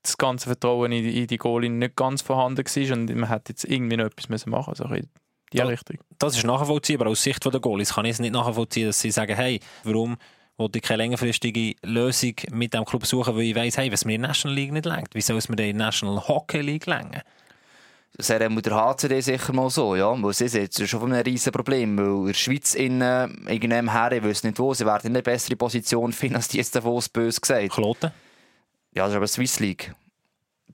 das 0.02 0.16
ganze 0.16 0.46
Vertrauen 0.46 0.92
in 0.92 1.04
die, 1.04 1.20
in 1.22 1.26
die 1.26 1.36
Goalin 1.36 1.78
nicht 1.78 1.96
ganz 1.96 2.22
vorhanden 2.22 2.64
war 2.64 2.96
und 2.96 3.14
man 3.14 3.28
hätte 3.28 3.52
jetzt 3.52 3.64
irgendwie 3.64 3.96
noch 3.96 4.06
etwas 4.06 4.28
müssen 4.28 4.50
machen 4.50 4.70
müssen. 4.70 4.82
Also 4.82 4.94
in 4.94 5.08
die 5.52 5.58
da, 5.58 5.66
Richtung. 5.66 5.98
Das 6.18 6.36
ist 6.36 6.44
nachvollziehbar. 6.44 7.08
Aus 7.08 7.22
Sicht 7.22 7.44
der 7.44 7.60
Goalies 7.60 7.94
kann 7.94 8.04
ich 8.04 8.12
es 8.12 8.18
nicht 8.20 8.32
nachvollziehen, 8.32 8.86
dass 8.86 9.00
sie 9.00 9.10
sagen, 9.10 9.34
hey, 9.34 9.60
warum 9.84 10.16
wollte 10.56 10.78
ich 10.78 10.84
keine 10.84 10.98
längerfristige 10.98 11.74
Lösung 11.82 12.34
mit 12.52 12.74
dem 12.74 12.84
Club 12.84 13.06
suchen, 13.06 13.34
weil 13.34 13.42
ich 13.42 13.54
weiss, 13.54 13.78
hey, 13.78 13.90
was 13.90 14.04
mir 14.04 14.14
in 14.14 14.22
der 14.22 14.28
National 14.28 14.54
League 14.54 14.72
nicht 14.72 14.86
längt, 14.86 15.14
wie 15.14 15.20
soll 15.20 15.38
es 15.38 15.48
mir 15.48 15.58
in 15.58 15.78
der 15.78 15.86
National 15.86 16.28
Hockey 16.28 16.60
League 16.60 16.86
längen? 16.86 17.22
Das 18.16 18.28
wäre 18.28 18.50
mit 18.50 18.66
der 18.66 18.74
HCD 18.74 19.20
sicher 19.20 19.52
mal 19.52 19.70
so, 19.70 19.96
ja. 19.96 20.14
Weil 20.22 20.34
sie 20.34 20.44
ist 20.44 20.54
jetzt 20.54 20.88
schon 20.88 21.12
ein 21.12 21.22
riesen 21.22 21.52
Problem, 21.52 21.96
weil 21.96 22.06
in 22.06 22.26
der 22.26 22.34
Schweiz 22.34 22.74
in 22.74 23.00
äh, 23.00 23.26
irgendeinem 23.46 23.90
Herren, 23.90 24.18
ich 24.18 24.24
weiß 24.24 24.44
nicht 24.44 24.58
wo, 24.58 24.74
sie 24.74 24.84
werden 24.84 25.08
eine 25.08 25.22
bessere 25.22 25.56
Position 25.56 26.12
finden, 26.12 26.36
als 26.36 26.48
die 26.48 26.58
jetzt 26.58 26.74
Davos 26.74 27.08
böse 27.08 27.40
gesagt. 27.40 27.70
Kloten? 27.70 28.10
Ja, 28.92 29.04
das 29.04 29.12
ist 29.12 29.16
aber 29.16 29.26
Swiss 29.26 29.60
League. 29.60 29.94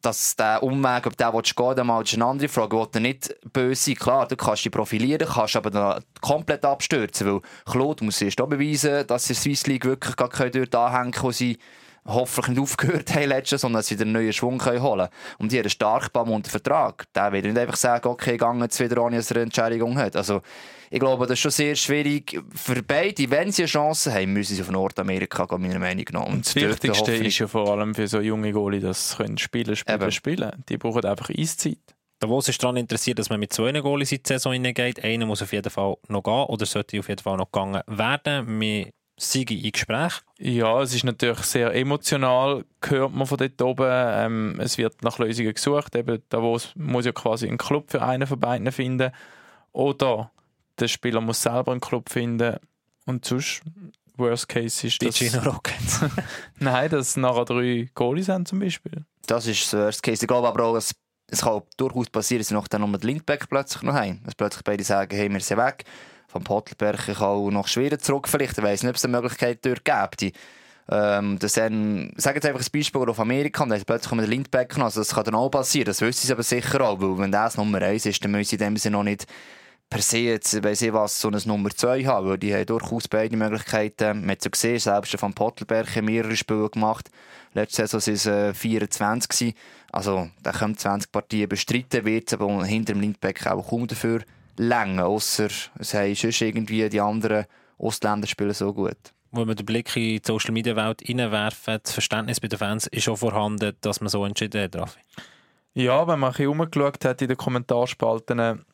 Dass 0.00 0.36
der 0.36 0.62
Umweg, 0.62 1.06
ob 1.06 1.16
der 1.16 1.32
willst 1.32 1.56
gehen 1.56 1.74
dann 1.74 1.86
mal 1.86 2.02
ist 2.02 2.14
eine 2.14 2.24
andere 2.24 2.48
Frage. 2.48 2.76
Will 2.76 3.00
nicht 3.00 3.34
böse 3.52 3.82
sein? 3.82 3.94
Klar, 3.94 4.28
du 4.28 4.36
kannst 4.36 4.64
dich 4.64 4.72
profilieren, 4.72 5.28
kannst 5.28 5.56
aber 5.56 5.70
dann 5.70 6.04
komplett 6.20 6.64
abstürzen, 6.64 7.26
weil 7.26 7.40
Claude 7.64 8.04
muss 8.04 8.20
erst 8.20 8.36
beweisen, 8.36 9.06
dass 9.06 9.24
sie 9.24 9.34
Swiss 9.34 9.66
League 9.66 9.84
wirklich 9.84 10.16
gar 10.16 10.28
dort 10.28 10.74
anhängen 10.74 11.12
kann, 11.12 11.24
wo 11.24 11.32
sie 11.32 11.58
hoffentlich 12.06 12.56
nicht 12.56 12.62
aufgehört 12.62 13.14
haben 13.14 13.28
letztes, 13.28 13.60
sondern 13.60 13.80
dass 13.80 13.86
sie 13.88 13.96
den 13.96 14.12
neuen 14.12 14.32
Schwung 14.32 14.58
können 14.58 14.82
holen 14.82 14.98
können. 14.98 15.10
Und 15.38 15.52
die 15.52 15.56
haben 15.56 15.64
einen 15.64 15.70
starken 15.70 16.28
unter 16.28 16.50
Vertrag. 16.50 17.04
Der 17.14 17.32
wird 17.32 17.44
nicht 17.44 17.58
einfach 17.58 17.76
sagen, 17.76 18.08
okay, 18.08 18.36
gang 18.36 18.60
jetzt 18.62 18.78
wieder 18.80 19.02
ohne, 19.02 19.16
dass 19.16 19.30
er 19.30 19.36
eine 19.36 19.44
Entschädigung 19.44 19.98
hat. 19.98 20.16
Also, 20.16 20.42
ich 20.90 21.00
glaube, 21.00 21.26
das 21.26 21.34
ist 21.34 21.40
schon 21.40 21.50
sehr 21.50 21.74
schwierig 21.74 22.40
für 22.54 22.82
beide. 22.82 23.28
Wenn 23.30 23.50
sie 23.50 23.62
eine 23.62 23.68
Chance 23.68 24.12
haben, 24.14 24.32
müssen 24.32 24.54
sie 24.54 24.62
auf 24.62 24.70
Nordamerika 24.70 25.44
gehen, 25.46 25.62
meiner 25.62 25.78
Meinung 25.78 26.04
nach. 26.12 26.26
Und 26.26 26.46
das 26.46 26.54
Wichtigste 26.54 27.12
ist 27.12 27.38
ja 27.38 27.48
vor 27.48 27.68
allem 27.70 27.94
für 27.94 28.06
so 28.06 28.20
junge 28.20 28.52
Goalie, 28.52 28.80
dass 28.80 29.10
sie 29.10 29.38
spielen, 29.38 29.76
spielen, 29.76 30.00
Eben. 30.00 30.12
spielen. 30.12 30.64
Die 30.68 30.78
brauchen 30.78 31.04
einfach 31.04 31.30
Eiszeit. 31.30 31.78
Davos 32.18 32.48
ist 32.48 32.62
daran 32.62 32.78
interessiert, 32.78 33.18
dass 33.18 33.28
man 33.28 33.38
mit 33.40 33.52
zwei 33.52 33.72
Goalies 33.72 34.12
in 34.12 34.18
die 34.18 34.28
Saison 34.28 34.52
hineingeht. 34.52 35.04
Einer 35.04 35.26
muss 35.26 35.42
auf 35.42 35.52
jeden 35.52 35.68
Fall 35.68 35.96
noch 36.08 36.22
gehen 36.22 36.44
oder 36.44 36.64
sollte 36.64 36.98
auf 36.98 37.08
jeden 37.08 37.22
Fall 37.22 37.36
noch 37.36 37.52
gegangen 37.52 37.82
werden. 37.86 38.60
Wir 38.60 38.90
sind 39.18 39.50
in 39.50 39.72
Gespräch. 39.72 40.20
Ja, 40.38 40.82
es 40.82 40.94
ist 40.94 41.04
natürlich 41.04 41.38
sehr 41.40 41.74
emotional, 41.74 42.64
hört 42.84 43.12
man 43.14 43.26
von 43.26 43.38
dort 43.38 43.62
oben. 43.62 43.88
Ähm, 43.88 44.60
es 44.60 44.76
wird 44.76 45.02
nach 45.02 45.18
Lösungen 45.18 45.54
gesucht. 45.54 45.96
Eben, 45.96 46.22
Davos 46.28 46.72
muss 46.76 47.06
ja 47.06 47.12
quasi 47.12 47.48
einen 47.48 47.58
Club 47.58 47.90
für 47.90 48.02
einen 48.02 48.26
von 48.26 48.38
beiden 48.38 48.70
finden. 48.72 49.12
Oder 49.72 50.30
der 50.78 50.88
Spieler 50.88 51.20
muss 51.20 51.42
selber 51.42 51.72
einen 51.72 51.80
Club 51.80 52.10
finden. 52.10 52.56
Und 53.06 53.24
sonst, 53.24 53.62
Worst 54.16 54.48
Case 54.48 54.86
ist 54.86 55.02
das... 55.02 55.14
Die 55.14 55.28
Gino 55.28 55.42
Rockets. 55.42 56.00
Nein, 56.58 56.90
dass 56.90 57.16
nachher 57.16 57.44
drei 57.44 57.88
Goalies 57.94 58.28
haben 58.28 58.46
zum 58.46 58.58
Beispiel. 58.58 59.04
Das 59.26 59.46
ist 59.46 59.72
das 59.72 59.80
Worst 59.80 60.02
Case. 60.02 60.24
Ich 60.24 60.28
glaube 60.28 60.48
aber 60.48 60.64
auch, 60.64 60.74
dass 60.74 60.94
es 61.28 61.42
kann 61.42 61.62
durchaus 61.76 62.08
passieren, 62.08 62.40
dass 62.40 62.48
sie 62.48 62.54
noch 62.54 62.68
dann 62.68 62.88
mit 62.90 63.04
Lindbeck 63.04 63.48
plötzlich 63.48 63.82
noch 63.82 63.94
haben. 63.94 64.22
Dass 64.24 64.34
plötzlich 64.34 64.64
beide 64.64 64.84
sagen, 64.84 65.16
hey, 65.16 65.30
wir 65.30 65.40
sind 65.40 65.58
weg. 65.58 65.84
Von 66.28 66.44
Pottelberg 66.44 67.20
auch 67.20 67.50
noch 67.50 67.68
schwerer 67.68 67.98
zurück 67.98 68.28
vielleicht. 68.28 68.58
Ich 68.58 68.64
weiss 68.64 68.82
nicht, 68.82 68.90
ob 68.90 68.96
es 68.96 69.04
eine 69.04 69.16
Möglichkeit 69.16 69.64
dort 69.64 69.84
gibt. 69.84 70.36
Ähm, 70.88 71.38
das 71.38 71.54
dann, 71.54 72.12
sagen 72.16 72.36
jetzt 72.36 72.46
einfach 72.46 72.60
ein 72.60 72.70
Beispiel 72.72 73.00
auf 73.00 73.18
Amerika, 73.18 73.64
und 73.64 73.70
dann 73.70 73.82
plötzlich 73.84 74.08
kommen 74.08 74.26
Lindbeck 74.26 74.76
noch. 74.76 74.86
Also 74.86 75.00
das 75.00 75.14
kann 75.14 75.24
dann 75.24 75.34
auch 75.34 75.48
passieren. 75.50 75.86
Das 75.86 76.00
wissen 76.00 76.26
sie 76.26 76.32
aber 76.32 76.42
sicher 76.42 76.80
auch, 76.80 77.00
weil 77.00 77.18
wenn 77.18 77.32
das 77.32 77.56
Nummer 77.56 77.82
1 77.82 78.06
ist, 78.06 78.24
dann 78.24 78.30
müssen 78.30 78.50
sie 78.50 78.56
in 78.56 78.60
dem 78.60 78.76
Sinne 78.76 78.96
noch 78.96 79.02
nicht 79.02 79.26
per 79.88 80.02
se 80.02 80.18
jetzt, 80.18 80.64
weiss 80.64 80.82
ich 80.82 80.92
was, 80.92 81.20
so 81.20 81.28
ein 81.28 81.40
Nummer 81.44 81.70
2 81.70 82.04
haben, 82.04 82.28
weil 82.28 82.38
die 82.38 82.52
haben 82.52 82.66
durchaus 82.66 83.08
beide 83.08 83.36
Möglichkeiten. 83.36 84.20
Man 84.20 84.30
hat 84.30 84.44
es 84.44 84.50
gesehen, 84.50 84.78
selbst 84.78 85.16
von 85.16 85.32
Pottelberg 85.32 86.02
mehrere 86.02 86.36
Spiele 86.36 86.70
gemacht. 86.70 87.10
Letzte 87.54 87.86
Saison 87.86 88.00
waren 88.00 88.14
es 88.14 88.26
äh, 88.26 88.54
24 88.54 89.28
gewesen. 89.28 89.54
Also, 89.92 90.28
da 90.42 90.52
können 90.52 90.76
20 90.76 91.10
Partien 91.10 91.48
bestreiten, 91.48 92.04
wird 92.04 92.32
aber 92.32 92.64
hinter 92.64 92.92
dem 92.92 93.00
Lindbeck 93.00 93.46
auch 93.46 93.68
kaum 93.68 93.86
dafür 93.86 94.22
länger, 94.58 95.06
außer 95.06 95.48
es 95.78 95.94
haben 95.94 96.14
sonst 96.14 96.40
irgendwie 96.40 96.88
die 96.88 97.00
anderen 97.00 97.46
Ostländer 97.78 98.26
spielen 98.26 98.54
so 98.54 98.72
gut. 98.72 98.96
Wenn 99.32 99.48
wir 99.48 99.54
den 99.54 99.66
Blick 99.66 99.94
in 99.96 100.02
die 100.02 100.22
Social 100.24 100.52
Media 100.52 100.76
Welt 100.76 101.02
hineinwerfen, 101.02 101.78
das 101.82 101.92
Verständnis 101.92 102.40
bei 102.40 102.48
den 102.48 102.58
Fans 102.58 102.86
ist 102.86 103.04
schon 103.04 103.16
vorhanden, 103.16 103.76
dass 103.80 104.00
man 104.00 104.08
so 104.08 104.24
entschieden 104.24 104.62
hat, 104.62 104.76
Raffi. 104.76 105.00
Ja, 105.74 106.06
wenn 106.06 106.18
man 106.18 106.30
ein 106.30 106.32
bisschen 106.32 106.48
umgeschaut 106.48 107.04
hat 107.04 107.20
in 107.20 107.28
den 107.28 107.36
Kommentarspalten, 107.36 108.64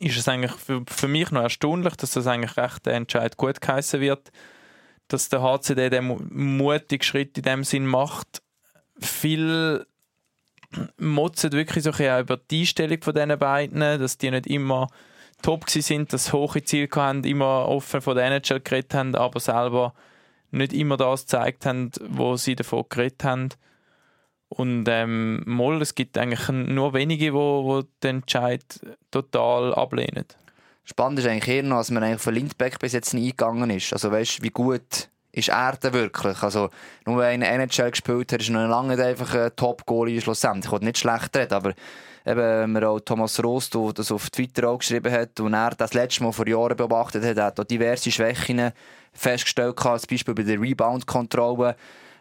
ist 0.00 0.16
es 0.16 0.26
eigentlich 0.26 0.52
für, 0.52 0.82
für 0.88 1.06
mich 1.06 1.30
noch 1.30 1.42
erstaunlich, 1.42 1.94
dass 1.94 2.12
das 2.12 2.26
eigentlich 2.26 2.56
recht 2.56 2.84
der 2.86 2.94
Entscheid 2.94 3.36
gut 3.36 3.60
geheißen 3.60 4.00
wird. 4.00 4.32
dass 5.08 5.28
der 5.28 5.42
HCD 5.42 5.90
den 5.90 6.18
mutigen 6.30 7.02
Schritt 7.02 7.38
in 7.38 7.44
dem 7.44 7.64
Sinn 7.64 7.86
macht. 7.86 8.42
Viel 8.98 9.86
motzen 10.98 11.52
wirklich 11.52 11.84
so 11.84 11.92
ein 11.92 12.20
über 12.20 12.36
die 12.36 12.60
Einstellung 12.60 13.02
von 13.02 13.14
diesen 13.14 13.38
beiden, 13.38 13.80
dass 13.80 14.18
die 14.18 14.30
nicht 14.30 14.46
immer 14.46 14.88
top 15.42 15.68
sind, 15.68 16.12
dass 16.12 16.26
sie 16.26 16.32
hohe 16.32 16.62
Ziele 16.64 16.88
haben, 16.94 17.24
immer 17.24 17.68
offen 17.68 18.00
von 18.00 18.16
der 18.16 18.26
NHL 18.26 18.60
geredet 18.60 18.94
haben, 18.94 19.14
aber 19.14 19.40
selber 19.40 19.94
nicht 20.50 20.72
immer 20.72 20.96
das 20.96 21.22
gezeigt 21.22 21.66
haben, 21.66 21.90
wo 22.08 22.36
sie 22.36 22.56
davon 22.56 22.84
geredet 22.88 23.24
haben. 23.24 23.48
Und 24.48 24.86
ähm, 24.88 25.42
Moll, 25.46 25.82
es 25.82 25.94
gibt 25.94 26.16
eigentlich 26.18 26.48
nur 26.48 26.94
wenige, 26.94 27.34
wo, 27.34 27.64
wo 27.64 27.82
den 28.02 28.16
Entscheid 28.16 28.62
total 29.10 29.74
ablehnen. 29.74 30.24
Spannend 30.84 31.18
ist 31.18 31.26
eigentlich 31.26 31.48
eher 31.48 31.64
noch, 31.64 31.78
dass 31.78 31.90
man 31.90 32.04
eigentlich 32.04 32.22
von 32.22 32.34
Lindbeck 32.34 32.78
bis 32.78 32.92
jetzt 32.92 33.12
nie 33.12 33.24
eingegangen 33.24 33.70
ist. 33.70 33.92
Also 33.92 34.10
weißt, 34.10 34.42
wie 34.42 34.50
gut 34.50 35.10
ist 35.36 35.50
er 35.50 35.76
denn 35.76 35.92
wirklich? 35.92 36.42
Also, 36.42 36.70
nur 37.04 37.18
wenn 37.18 37.42
er 37.42 37.52
NHL 37.52 37.90
gespielt 37.90 38.32
hat, 38.32 38.40
ist 38.40 38.48
er 38.48 38.54
noch 38.54 38.68
lange 38.68 39.02
einfach 39.02 39.34
ein 39.34 39.50
Top-Goalie 39.54 40.20
schlussendlich. 40.20 40.64
Ich 40.64 40.72
wollte 40.72 40.86
nicht 40.86 40.98
schlecht 40.98 41.36
reden, 41.36 41.52
aber 41.52 41.74
eben, 42.24 42.72
mir 42.72 42.88
auch 42.88 43.00
Thomas 43.00 43.42
Rost, 43.44 43.74
der 43.74 43.92
das 43.92 44.10
auf 44.10 44.30
Twitter 44.30 44.68
auch 44.70 44.78
geschrieben 44.78 45.12
hat, 45.12 45.38
und 45.38 45.52
er 45.52 45.70
das 45.70 45.92
letzte 45.92 46.22
Mal 46.22 46.32
vor 46.32 46.48
Jahren 46.48 46.76
beobachtet 46.76 47.22
hat, 47.22 47.36
hat 47.36 47.60
auch 47.60 47.64
diverse 47.64 48.10
Schwächen 48.10 48.72
festgestellt, 49.12 49.78
zum 49.78 50.00
Beispiel 50.10 50.34
bei 50.34 50.42
der 50.42 50.60
Rebound-Kontrolle 50.60 51.76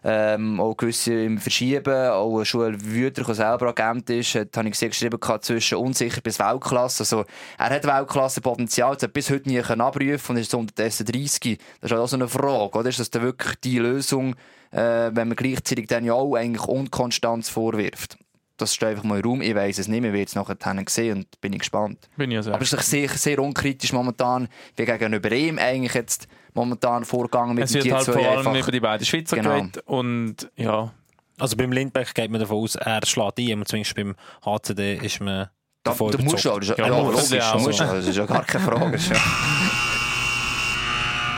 ähm, 0.07 0.59
auch 0.59 0.77
gewisse 0.77 1.13
im 1.13 1.39
Verschieben, 1.39 2.09
auch 2.09 2.43
Schul 2.45 2.77
Wüter, 2.79 3.24
der 3.24 3.33
selber 3.33 3.69
Agent 3.69 4.07
ist, 4.12 4.35
hat, 4.35 4.55
habe 4.55 4.67
ich 4.67 4.74
gesehen, 4.74 4.89
geschrieben, 4.91 5.19
zwischen 5.41 5.79
unsicher 5.79 6.21
bis 6.21 6.38
Weltklasse. 6.38 7.01
Also, 7.01 7.25
er 7.57 7.69
hat 7.71 7.88
Weltklasse-Potenzial, 7.88 8.95
hat 9.01 9.13
bis 9.13 9.31
heute 9.31 9.50
nie 9.50 9.59
abrufen 9.59 10.35
und 10.35 10.38
ist 10.38 10.53
unterdessen 10.53 11.07
30. 11.07 11.57
Das 11.81 11.91
ist 11.91 11.97
auch 11.97 12.07
so 12.07 12.17
eine 12.17 12.27
Frage, 12.27 12.77
oder? 12.77 12.89
Ist 12.89 13.00
das 13.00 13.09
dann 13.09 13.24
wirklich 13.24 13.55
die 13.63 13.79
Lösung, 13.79 14.35
äh, 14.69 15.09
wenn 15.12 15.29
man 15.29 15.35
gleichzeitig 15.35 15.88
dann 15.88 16.05
ja 16.05 16.13
auch 16.13 16.35
eigentlich 16.35 16.67
Unkonstanz 16.67 17.50
vorwirft? 17.50 18.17
das 18.57 18.74
steht 18.74 18.89
einfach 18.89 19.03
mal 19.03 19.19
im 19.19 19.25
Raum. 19.25 19.41
Ich 19.41 19.53
weiß 19.53 19.79
es 19.79 19.88
nicht, 19.89 20.01
wir 20.01 20.13
werden 20.13 20.27
es 20.27 20.35
nachher 20.35 20.55
sehen 20.88 21.17
und 21.17 21.41
bin 21.41 21.51
ich 21.51 21.59
gespannt. 21.59 22.07
Bin 22.15 22.31
ich 22.31 22.41
sehr 22.41 22.53
Aber 22.53 22.63
es 22.63 22.71
ist 22.71 22.89
sehr, 22.89 23.09
sehr 23.09 23.39
unkritisch 23.39 23.91
momentan, 23.91 24.47
wie 24.77 24.85
gegenüber 24.85 25.29
ihm 25.31 25.59
eigentlich 25.59 25.93
jetzt 25.93 26.29
momentan 26.55 27.05
vorgegangen 27.05 27.55
mit 27.55 27.65
es 27.65 27.74
wird 27.74 27.91
halt 27.91 28.05
vor 28.05 28.15
allem 28.15 28.39
einfach. 28.39 28.57
über 28.63 28.71
die 28.71 28.79
beiden 28.79 29.05
Schweizer 29.05 29.35
genau. 29.35 29.50
geredet 29.51 29.83
und 29.85 30.50
ja. 30.55 30.91
Also 31.38 31.57
beim 31.57 31.71
Lindbeck 31.71 32.15
geht 32.15 32.31
man 32.31 32.39
davon 32.39 32.63
aus, 32.63 32.75
er 32.75 33.05
schlägt 33.05 33.39
ein, 33.39 33.65
zumindest 33.65 33.95
beim 33.95 34.15
HCD 34.43 34.95
ist 34.95 35.19
man 35.19 35.50
da, 35.83 35.91
davon 35.91 36.12
du 36.12 36.17
musst 36.19 36.47
auch, 36.47 36.59
das 36.59 36.69
ist 36.69 36.77
ja, 36.77 36.88
ja, 36.88 36.97
logisch, 36.97 37.29
ja, 37.31 37.51
also. 37.51 37.67
musst, 37.67 37.79
das 37.79 38.07
ist 38.07 38.17
ja 38.17 38.25
gar 38.25 38.43
keine 38.43 38.63
Frage. 38.63 38.97
ja. 38.97 39.15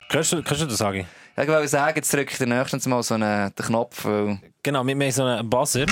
kannst, 0.09 0.31
du, 0.31 0.43
kannst 0.43 0.61
du 0.61 0.67
das 0.67 0.77
sagen? 0.77 1.07
Ja, 1.35 1.43
ich 1.43 1.49
wollte 1.49 1.67
sagen, 1.67 1.95
jetzt 1.95 2.13
drücke 2.13 2.31
ich 2.31 2.37
den 2.37 2.49
nächsten 2.49 2.89
Mal 2.89 3.03
so 3.03 3.15
einen, 3.15 3.53
den 3.53 3.65
Knopf. 3.65 4.05
Weil... 4.05 4.39
Genau, 4.63 4.85
wir 4.85 4.95
haben 4.95 5.11
so 5.11 5.23
einen 5.23 5.49
Buzzer. 5.49 5.85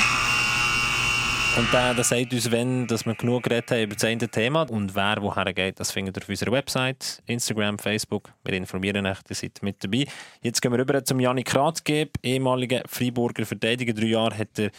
Und 1.57 1.71
der, 1.71 1.93
der 1.93 2.03
sagt 2.03 2.33
uns, 2.33 2.51
wenn 2.51 2.85
dass 2.85 3.05
wir 3.05 3.15
genug 3.15 3.43
geredet 3.43 3.71
haben 3.71 3.83
über 3.83 3.95
das 3.95 4.03
eine 4.03 4.27
Thema 4.27 4.63
und 4.63 4.93
wer 4.93 5.21
woher 5.21 5.53
geht, 5.53 5.79
das 5.79 5.89
findet 5.89 6.17
ihr 6.17 6.23
auf 6.23 6.27
unserer 6.27 6.51
Website, 6.51 7.23
Instagram, 7.27 7.79
Facebook. 7.79 8.33
Wir 8.43 8.55
informieren 8.55 9.05
euch, 9.05 9.19
ihr 9.29 9.35
seid 9.35 9.59
mit 9.61 9.81
dabei. 9.81 10.05
Jetzt 10.41 10.61
gehen 10.61 10.73
wir 10.73 10.79
rüber 10.79 11.01
zum 11.05 11.21
Janik 11.21 11.55
Rathgeb, 11.55 12.17
ehemaliger 12.21 12.83
Freiburger 12.87 13.45
Verteidiger. 13.45 13.93
Drei 13.93 14.07
Jahre 14.07 14.37
hat 14.37 14.59
er 14.59 14.69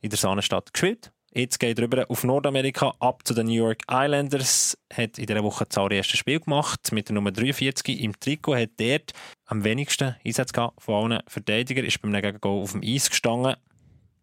in 0.00 0.08
der 0.08 0.18
Sahnenstadt 0.18 0.72
gespielt. 0.72 1.12
Jetzt 1.34 1.60
geht 1.60 1.78
er 1.78 1.84
rüber 1.84 2.06
auf 2.08 2.24
Nordamerika, 2.24 2.94
ab 2.98 3.20
zu 3.26 3.34
den 3.34 3.48
New 3.48 3.52
York 3.52 3.82
Islanders. 3.90 4.78
Hat 4.90 5.18
in 5.18 5.26
dieser 5.26 5.44
Woche 5.44 5.66
das 5.68 5.90
erste 5.90 6.16
Spiel 6.16 6.40
gemacht 6.40 6.92
mit 6.92 7.08
der 7.08 7.14
Nummer 7.14 7.30
43 7.30 8.00
im 8.00 8.18
Trikot. 8.18 8.56
Hat 8.56 8.70
dort 8.78 9.12
am 9.44 9.64
wenigsten 9.64 10.16
Einsatz 10.24 10.54
gehabt 10.54 10.82
von 10.82 11.12
allen 11.12 11.22
Verteidigern. 11.28 11.84
Ist 11.84 12.00
beim 12.00 12.14
Gegengoal 12.14 12.62
auf 12.62 12.72
dem 12.72 12.80
Eis 12.82 13.10
gestanden 13.10 13.56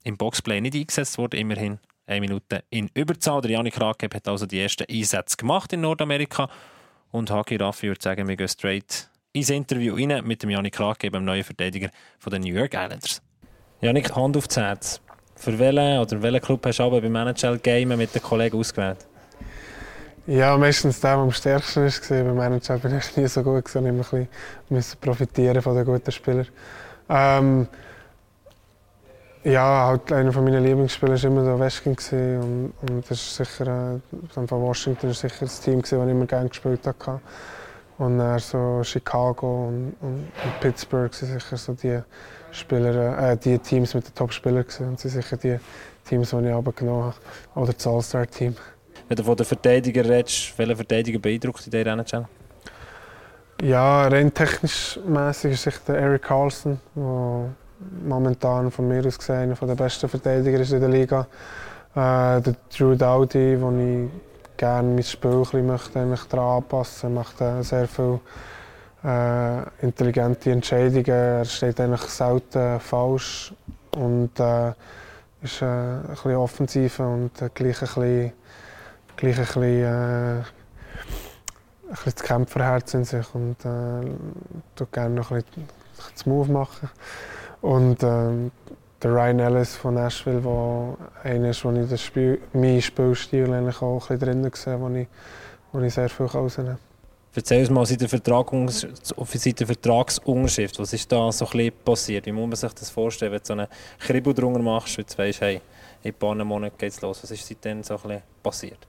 im 0.08 0.18
Boxplay 0.18 0.62
nicht 0.62 0.76
eingesetzt 0.76 1.18
wurde, 1.18 1.38
immerhin 1.38 1.80
eine 2.06 2.22
Minute 2.22 2.64
in 2.70 2.90
Überzahl. 2.94 3.42
Der 3.42 3.52
Janik 3.52 3.80
Rakeb 3.80 4.16
hat 4.16 4.28
also 4.28 4.46
die 4.46 4.62
ersten 4.62 4.86
Einsätze 4.90 5.36
gemacht 5.38 5.74
in 5.74 5.82
Nordamerika 5.82 6.50
und 7.12 7.30
Hagi 7.30 7.58
Raffi 7.58 7.88
würde 7.88 8.02
sagen, 8.02 8.28
wir 8.28 8.36
gehen 8.36 8.48
straight 8.48 9.10
ins 9.34 9.50
Interview 9.50 9.96
rein 9.96 10.26
mit 10.26 10.42
dem 10.42 10.50
Janik 10.50 10.80
Rakeb, 10.80 11.14
dem 11.14 11.26
neuen 11.26 11.44
Verteidiger 11.44 11.90
den 12.26 12.42
New 12.42 12.54
York 12.54 12.74
Islanders. 12.74 13.22
Janik, 13.82 14.16
Hand 14.16 14.38
aufs 14.38 14.56
Herz. 14.56 15.02
Für 15.36 15.60
welchen 15.60 16.00
oder 16.00 16.22
welchen 16.22 16.42
Club 16.42 16.66
hast 16.66 16.80
du 16.80 16.84
aber 16.84 17.02
beim 17.02 17.16
NHL 17.16 17.60
Game 17.60 17.90
mit 17.90 18.16
den 18.16 18.22
Kollegen 18.22 18.58
ausgewählt? 18.58 19.06
Ja, 20.26 20.58
meistens 20.58 21.00
der, 21.00 21.16
der 21.16 21.20
am 21.20 21.32
stärksten 21.32 21.84
war. 21.84 22.24
Beim 22.24 22.36
Manager 22.36 22.78
bin 22.80 22.98
ich 22.98 23.16
nie 23.16 23.28
so 23.28 23.44
gut. 23.44 23.64
Ich 23.68 24.28
musste 24.70 24.98
profitieren 24.98 25.62
von 25.62 25.76
den 25.76 25.86
guten 25.86 26.12
Spielern. 26.12 26.48
Ähm, 27.08 27.68
ja, 29.52 29.88
halt 29.88 30.12
einer 30.12 30.34
von 30.34 30.44
meinen 30.44 30.64
Lieblingsspieler 30.64 31.14
war 31.14 31.24
immer 31.24 31.44
der 31.44 31.60
Weskin 31.60 31.96
und, 32.42 32.74
und 32.82 33.10
das 33.10 33.18
ist 33.18 33.36
sicher, 33.36 34.00
äh, 34.36 34.52
Washington 34.52 35.10
ist 35.10 35.22
sicher 35.22 35.46
das 35.46 35.62
Team, 35.62 35.82
das 35.82 35.92
ich 35.92 35.98
immer 35.98 36.26
gerne 36.26 36.50
gespielt 36.50 36.82
habe. 36.86 37.22
Und 37.98 38.20
dann 38.20 38.38
so 38.40 38.84
Chicago 38.84 39.68
und, 39.70 39.96
und, 40.02 40.32
und 40.44 40.60
Pittsburgh 40.60 41.14
sind 41.14 41.40
sicher 41.40 41.58
so 41.58 41.74
die 41.74 42.00
Spieler, 42.52 43.32
äh, 43.32 43.38
die 43.38 43.58
Teams 43.58 43.94
mit 43.94 44.08
den 44.08 44.16
Top-Spielern 44.16 44.66
und 44.80 45.00
sind 45.00 45.12
sicher 45.12 45.38
die 45.38 45.58
Teams, 46.08 46.30
die 46.30 46.46
ich 46.46 46.54
abgenommen 46.54 47.06
habe. 47.06 47.16
Oder 47.56 47.74
das 47.74 47.88
All-Star-Team. 47.88 48.56
Wenn 49.08 49.16
du 49.16 49.24
von 49.24 49.36
den 49.38 49.46
Verteidigern 49.46 50.06
redest, 50.06 50.58
welcher 50.58 50.76
Verteidiger 50.76 51.20
beeindruckt 51.20 51.60
dich 51.60 51.68
in 51.68 51.72
dieser 51.72 51.94
NHL? 51.94 52.26
Ja, 53.62 54.08
rein 54.08 54.32
technisch 54.34 55.00
mäßig 55.08 55.54
ist 55.54 55.64
sicher 55.64 55.80
der 55.88 55.98
Eric 55.98 56.24
Carlson, 56.24 56.80
der 56.96 57.50
momentan 58.08 58.72
von 58.72 58.88
mir 58.88 59.06
aus 59.06 59.18
gesehen 59.18 59.52
einer 59.52 59.56
der 59.56 59.76
besten 59.76 60.10
Verteidiger 60.10 60.60
ist 60.60 60.72
in 60.72 60.80
der 60.80 60.90
Liga. 60.90 61.28
Äh, 61.94 62.42
der 62.42 62.56
Drew 62.76 62.96
Dowdy, 62.96 63.60
wo 63.62 63.72
ich 63.72 64.10
gerne 64.58 64.94
mein 64.94 65.04
Spiel 65.04 65.44
möchte, 65.62 66.18
daran 66.30 66.58
anpassen 66.58 67.14
möchte, 67.14 67.40
macht 67.40 67.60
äh, 67.60 67.64
sehr 67.64 67.88
viele 67.88 68.20
äh, 69.04 69.86
intelligente 69.86 70.52
Entscheidungen. 70.52 71.06
Er 71.06 71.46
steht 71.46 71.80
eigentlich 71.80 72.02
selten 72.02 72.80
falsch 72.80 73.54
und 73.96 74.40
äh, 74.40 74.74
ist 75.42 75.62
äh, 75.62 75.66
ein 75.66 76.04
bisschen 76.10 76.36
offensiv 76.36 77.00
und 77.00 77.32
gleich 77.54 77.82
ein 77.82 77.88
bisschen, 77.88 78.34
gleich 79.16 79.38
ein 79.38 79.46
bisschen, 79.46 79.64
äh, 79.64 80.38
ein 80.40 80.46
bisschen 81.90 82.14
das 82.16 82.24
Kämpferherz 82.24 82.94
in 82.96 83.06
sich 83.06 83.34
und 83.34 83.58
äh, 83.66 84.86
gerne 84.92 85.16
noch 85.16 85.32
ein 85.32 85.44
bisschen 85.44 85.70
das 86.14 86.26
Move 86.26 86.52
machen. 86.52 86.90
Und 87.62 88.04
ähm, 88.04 88.52
der 89.02 89.12
Ryan 89.12 89.40
Ellis 89.40 89.76
von 89.76 89.96
Nashville, 89.96 90.42
der 90.42 91.32
einer 91.32 91.50
ist, 91.50 91.64
wo 91.64 91.72
ich 91.72 91.90
das 91.90 92.02
Spiel, 92.02 92.42
meinen 92.54 92.82
Spielstil 92.82 93.52
eigentlich 93.54 93.82
auch 93.82 94.10
ein 94.10 94.18
bisschen 94.20 94.42
drin 94.42 94.52
sehe, 94.54 94.80
wo 94.80 94.90
ich, 94.90 95.08
wo 95.72 95.80
ich 95.82 95.94
sehr 95.94 96.10
viel 96.10 96.26
rausnehme. 96.26 96.78
Erzähl 97.36 97.60
uns 97.60 97.70
mal 97.70 97.86
seit 97.86 98.02
der, 98.02 98.10
Vertragungs 98.10 98.88
seit 99.36 99.60
der 99.60 99.68
Vertragsunterschrift, 99.68 100.80
was 100.80 100.94
ist 100.94 101.12
da 101.12 101.32
so 101.32 101.46
ein 101.46 101.52
bisschen 101.52 101.74
passiert? 101.86 102.26
Wie 102.26 102.32
muss 102.32 102.48
man 102.48 102.56
sich 102.56 102.74
das 102.74 102.90
vorstellen, 102.90 103.32
wenn 103.32 103.40
du 103.40 103.46
so 103.46 103.54
einen 103.54 103.68
Kribbel 104.00 104.34
drunter 104.34 104.60
machst, 104.60 104.98
wenn 104.98 105.06
du 105.06 105.18
weißt, 105.18 105.42
hey, 105.42 105.62
in 106.02 106.12
ein 106.12 106.14
paar 106.16 106.34
Monaten 106.34 106.76
geht 106.78 106.92
es 106.92 107.02
los. 107.02 107.22
Was 107.22 107.30
ist 107.30 107.46
seitdem 107.46 107.84
so 107.84 107.94
ein 107.96 108.02
bisschen 108.02 108.22
passiert? 108.42 108.80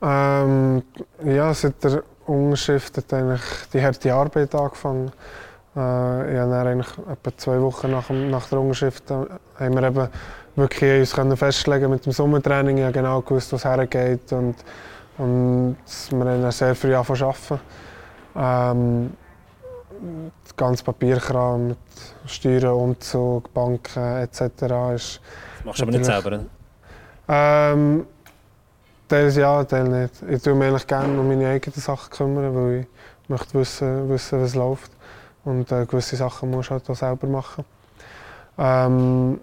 Ähm, 0.00 0.82
ja, 1.24 1.52
seit 1.52 1.82
der 1.84 2.02
Unterschrift 2.26 2.96
hat 2.96 3.12
eigentlich 3.12 3.42
die 3.72 3.82
harte 3.82 4.14
Arbeit 4.14 4.54
angefangen. 4.54 5.12
Äh, 5.76 6.34
dann 6.34 6.52
eigentlich 6.54 6.88
etwa 7.06 7.36
zwei 7.36 7.60
Wochen 7.60 7.90
nach, 7.90 8.08
nach 8.08 8.48
der 8.48 8.60
Unterschrift 8.60 9.10
äh, 9.10 9.26
haben 9.58 9.74
wir 9.74 9.82
eben 9.82 10.08
wirklich 10.56 11.00
uns 11.00 11.12
können 11.12 11.36
festlegen 11.36 11.90
mit 11.90 12.06
dem 12.06 12.12
Sommertraining. 12.12 12.78
Ich 12.78 12.84
habe 12.84 12.94
genau 12.94 13.20
gewusst, 13.20 13.52
was 13.52 13.66
hergeht 13.66 14.32
und, 14.32 14.54
und 15.18 15.76
wir 16.10 16.18
haben 16.18 16.42
dann 16.42 16.50
sehr 16.50 16.74
früh 16.74 16.94
angefangen 16.94 17.18
zu 17.18 17.26
arbeiten. 17.26 17.60
Ähm, 18.36 19.10
das 20.44 20.56
ganze 20.56 20.82
Papierkram 20.82 21.68
mit 21.68 21.78
Steuern, 22.24 22.72
Umzug, 22.72 23.52
Banken 23.52 24.16
etc. 24.22 24.40
Ist 24.40 24.60
das 24.62 25.20
machst 25.64 25.80
du 25.80 25.82
aber 25.82 25.92
nicht 25.92 26.04
selber? 26.06 26.40
Ähm, 27.28 28.06
teils 29.08 29.36
ja, 29.36 29.62
teils 29.64 29.88
nicht. 29.90 30.14
Ich 30.30 30.42
tue 30.42 30.54
mich 30.54 30.68
eigentlich 30.68 30.86
gerne 30.86 31.20
um 31.20 31.28
meine 31.28 31.48
eigenen 31.48 31.80
Sachen 31.80 32.10
kümmern, 32.10 32.54
weil 32.54 32.86
ich 33.22 33.28
möchte 33.28 33.58
wissen, 33.58 34.08
wissen 34.08 34.42
was 34.42 34.54
läuft. 34.54 34.95
Und 35.46 35.70
äh, 35.70 35.86
gewisse 35.86 36.16
Sachen 36.16 36.50
musst 36.50 36.70
du 36.70 36.72
halt 36.72 36.90
auch 36.90 36.96
selber 36.96 37.28
machen. 37.28 37.64
Ähm, 38.58 39.40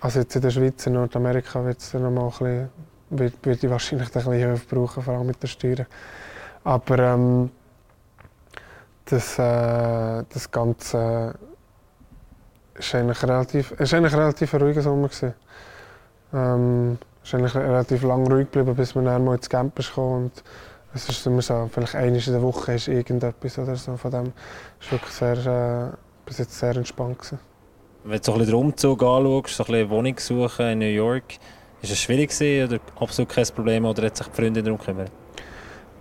also 0.00 0.20
jetzt 0.20 0.34
in 0.34 0.42
der 0.42 0.50
Schweiz, 0.50 0.86
in 0.86 0.94
Nordamerika 0.94 1.62
wird 1.62 1.80
es 1.80 1.92
noch 1.92 2.10
mal 2.10 2.24
ein 2.24 2.30
bisschen, 2.30 2.70
wird, 3.10 3.34
wird 3.44 3.62
ich 3.62 3.70
wahrscheinlich 3.70 4.08
ein 4.08 4.12
bisschen 4.12 4.32
Hilfe 4.32 4.74
brauchen, 4.74 5.02
vor 5.02 5.14
allem 5.14 5.26
mit 5.26 5.42
den 5.42 5.48
Steuern. 5.48 5.86
Aber 6.64 6.98
ähm, 6.98 7.50
das, 9.04 9.38
äh, 9.38 10.24
das 10.32 10.50
Ganze 10.50 11.34
ist 12.74 12.94
eigentlich 12.94 13.22
relativ, 13.22 13.72
ist 13.72 13.92
eigentlich 13.92 14.14
relativ 14.14 14.54
ein 14.54 14.62
ruhiger 14.62 14.80
Sommer 14.80 15.08
gewesen. 15.08 15.34
Ähm, 16.32 16.98
ist 17.22 17.34
eigentlich 17.34 17.54
relativ 17.54 18.02
lang 18.02 18.26
ruhig 18.26 18.50
geblieben, 18.50 18.74
bis 18.74 18.94
wir 18.94 19.02
dann 19.02 19.26
mal 19.26 19.36
ins 19.36 19.50
Camp 19.50 19.78
kam 19.94 20.04
und 20.04 20.42
es 20.94 21.08
ist 21.08 21.26
immer 21.26 21.42
so, 21.42 21.68
vielleicht 21.72 21.94
einmal 21.94 22.20
in 22.20 22.32
der 22.32 22.42
Woche 22.42 22.74
ist 22.74 22.88
irgendetwas 22.88 23.58
oder 23.58 23.76
so. 23.76 23.96
Von 23.96 24.10
dem 24.10 24.32
ist 24.80 24.92
wirklich 24.92 25.12
sehr, 25.12 25.92
äh, 25.92 25.96
bis 26.24 26.38
jetzt 26.38 26.58
sehr 26.58 26.76
entspannt 26.76 27.18
gewesen. 27.18 27.38
Wenn 28.04 28.18
du 28.18 28.24
so 28.24 28.32
ein 28.32 28.38
bisschen 28.38 28.54
den 28.54 28.64
Umzug 28.64 29.02
anschaust, 29.02 29.56
so 29.56 29.64
ein 29.64 29.72
bisschen 29.72 29.90
Wohnung 29.90 30.18
suchen 30.18 30.66
in 30.66 30.78
New 30.78 30.84
York, 30.86 31.38
ist 31.82 31.92
es 31.92 31.98
schwierig 31.98 32.30
gewesen, 32.30 32.68
oder 32.68 32.80
absolut 33.00 33.28
kein 33.30 33.46
Problem 33.46 33.84
oder 33.84 34.04
hat 34.04 34.16
sich 34.16 34.26
die 34.26 34.34
Freundin 34.34 34.64
darum 34.64 34.78
gekümmert? 34.78 35.10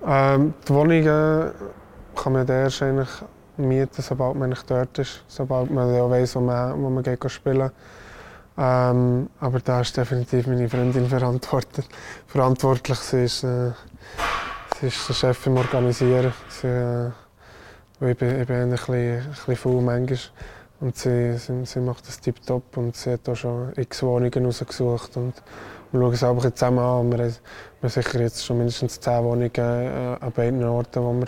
Ähm, 0.06 0.54
die 0.68 0.74
Wohnungen 0.74 1.52
kann 2.16 2.34
man 2.34 2.48
erst 2.48 2.82
eigentlich 2.84 3.10
mieten, 3.58 4.02
sobald 4.02 4.36
man 4.36 4.50
nicht 4.50 4.70
dort 4.70 4.98
ist, 5.00 5.24
sobald 5.28 5.72
man 5.72 5.94
ja 5.94 6.10
weiss, 6.10 6.36
wo 6.36 6.42
man, 6.42 6.82
wo 6.82 6.90
man 6.90 7.04
geht 7.04 7.32
spielen 7.32 7.72
ähm, 8.56 9.30
aber 9.40 9.60
da 9.60 9.82
ist 9.82 9.98
definitiv 9.98 10.46
meine 10.48 10.70
Freundin 10.70 11.08
verantwortlich. 11.08 11.86
verantwortlich. 12.28 13.00
Sie 13.00 13.24
ist, 13.24 13.44
äh, 13.44 13.72
sie 14.84 14.88
ist 14.88 15.08
der 15.08 15.14
Chef 15.14 15.48
im 15.48 15.56
Organisieren. 15.56 16.34
Sie, 16.50 16.68
äh, 16.68 17.08
ich 18.02 18.18
bin, 18.18 18.42
ich 18.42 18.48
bin 18.48 18.56
ein 18.58 18.70
bisschen, 18.70 19.22
ein 19.22 19.30
bisschen 19.30 19.56
faul 19.56 19.82
manchmal. 19.82 20.20
Und 20.82 20.98
sie, 20.98 21.38
sie, 21.38 21.66
sie 21.66 21.80
macht 21.80 22.06
das 22.06 22.20
tiptop 22.20 22.76
und 22.76 22.94
sie 22.94 23.12
hat 23.12 23.30
auch 23.30 23.36
schon 23.36 23.72
x 23.78 24.04
Wohnungen 24.04 24.46
rausgesucht. 24.46 25.16
Und 25.16 25.36
wir 25.94 26.02
schauen 26.02 26.14
es 26.14 26.24
aber 26.24 26.54
zusammen 26.54 26.80
an. 26.80 27.12
Wir 27.12 27.32
haben, 27.82 27.90
sicher 27.90 28.20
jetzt 28.20 28.46
schon 28.46 28.58
mindestens 28.58 29.00
zehn 29.00 29.24
Wohnungen 29.24 29.52
äh, 29.56 30.18
an 30.20 30.32
beiden 30.34 30.64
Orten, 30.66 31.02
wo 31.02 31.14
wir, 31.14 31.28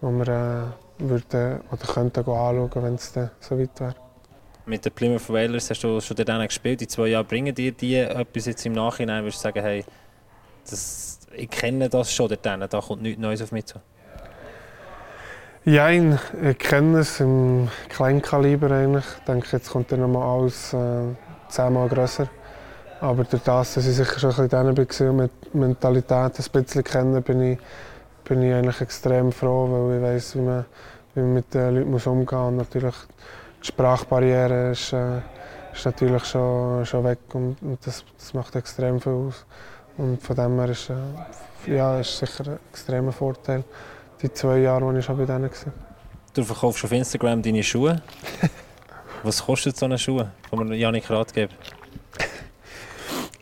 wo 0.00 0.10
wir 0.10 0.28
äh, 0.28 1.08
würden, 1.08 1.60
oder 1.70 1.92
könnten 1.94 2.20
anschauen, 2.20 2.70
wenn 2.74 2.94
es 2.94 3.12
so 3.38 3.56
weit 3.56 3.78
wäre. 3.78 3.94
Mit 4.66 4.84
den 4.84 4.92
Plymouth 4.92 5.28
Whalers 5.28 5.70
hast 5.70 5.84
du 5.84 6.00
schon 6.00 6.16
dort 6.16 6.48
gespielt. 6.48 6.80
Die 6.80 6.88
zwei 6.88 7.06
Jahre 7.08 7.24
bringen 7.24 7.54
dir 7.54 7.70
die 7.70 7.94
etwas 7.94 8.46
jetzt 8.46 8.66
im 8.66 8.72
Nachhinein? 8.72 9.22
Würdest 9.22 9.38
du 9.38 9.42
sagen, 9.42 9.62
hey, 9.62 9.84
das, 10.68 11.19
ich 11.32 11.50
kenne 11.50 11.88
das 11.88 12.12
schon 12.12 12.28
dort, 12.28 12.44
da 12.44 12.80
kommt 12.80 13.02
nichts 13.02 13.20
Neues 13.20 13.42
auf 13.42 13.52
mich 13.52 13.66
zu? 13.66 13.78
Ja, 15.64 15.90
ich 15.90 16.58
kenne 16.58 17.00
es 17.00 17.20
im 17.20 17.68
Kleinkaliber 17.90 18.70
eigentlich. 18.70 19.04
Ich 19.18 19.24
denke, 19.24 19.46
jetzt 19.52 19.70
kommt 19.70 19.92
dann 19.92 20.00
nochmal 20.00 20.40
alles 20.40 20.72
äh, 20.72 21.02
zehnmal 21.48 21.88
grösser. 21.88 22.28
Aber 23.00 23.24
durch 23.24 23.42
das, 23.42 23.74
dass 23.74 23.86
ich 23.86 23.94
sicher 23.94 24.18
schon 24.18 24.50
ein 24.52 24.74
bisschen 24.74 25.06
war 25.06 25.12
und 25.12 25.16
mit 25.16 25.54
Mentalität 25.54 26.38
ein 26.38 26.44
bisschen 26.52 26.84
kennen, 26.84 27.22
bin 27.22 27.42
ich, 27.42 27.58
bin 28.24 28.42
ich 28.42 28.54
eigentlich 28.54 28.80
extrem 28.80 29.32
froh, 29.32 29.68
weil 29.70 29.96
ich 29.96 30.02
weiss, 30.02 30.36
wie 30.36 30.40
man, 30.40 30.64
wie 31.14 31.20
man 31.20 31.34
mit 31.34 31.52
den 31.54 31.74
Leuten 31.74 31.90
muss 31.90 32.06
umgehen 32.06 32.56
muss. 32.56 32.66
Natürlich 32.66 32.94
die 33.62 33.66
Sprachbarriere 33.66 34.72
ist, 34.72 34.92
äh, 34.92 35.18
ist 35.72 35.84
natürlich 35.84 36.24
schon, 36.24 36.84
schon 36.84 37.04
weg 37.04 37.18
und, 37.32 37.56
und 37.62 37.86
das, 37.86 38.04
das, 38.18 38.34
macht 38.34 38.56
extrem 38.56 39.00
viel 39.00 39.12
aus. 39.12 39.46
Und 40.00 40.22
von 40.22 40.34
dem 40.34 40.58
her 40.58 40.70
ist, 40.70 40.88
äh, 40.88 41.76
ja, 41.76 42.00
ist 42.00 42.16
sicher 42.16 42.46
ein 42.46 42.58
extremer 42.72 43.12
Vorteil 43.12 43.64
die 44.22 44.32
zwei 44.32 44.58
Jahre, 44.58 44.90
die 44.92 44.98
ich 44.98 45.04
schon 45.04 45.18
bei 45.18 45.26
denen 45.26 45.50
war. 45.50 45.72
Du 46.34 46.42
verkaufst 46.42 46.84
auf 46.84 46.92
Instagram 46.92 47.42
deine 47.42 47.62
Schuhe. 47.62 48.00
Was 49.22 49.44
kostet 49.44 49.76
so 49.76 49.84
eine 49.84 49.98
Schuhe, 49.98 50.30
die 50.50 50.56
man 50.56 50.72
Janik 50.72 51.10
Rat 51.10 51.34
gibt? 51.34 51.54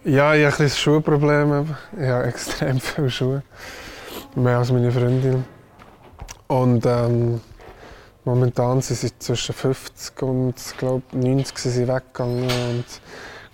Ja, 0.04 0.34
ich 0.34 0.46
habe 0.46 0.64
ein 0.64 0.70
Schuhproblem. 0.70 1.76
Ich 2.00 2.08
habe 2.08 2.24
extrem 2.24 2.80
viele 2.80 3.10
Schuhe. 3.10 3.42
Mehr 4.34 4.58
als 4.58 4.72
meine 4.72 4.90
Freundin. 4.90 5.44
Und 6.48 6.86
ähm, 6.86 7.40
momentan 8.24 8.80
sind 8.80 8.96
sie 8.96 9.18
zwischen 9.18 9.54
50 9.54 10.22
und 10.22 10.54
glaub, 10.76 11.02
90 11.12 11.58
sind 11.58 11.72
sie 11.72 11.86
weggegangen. 11.88 12.44
Und 12.44 12.84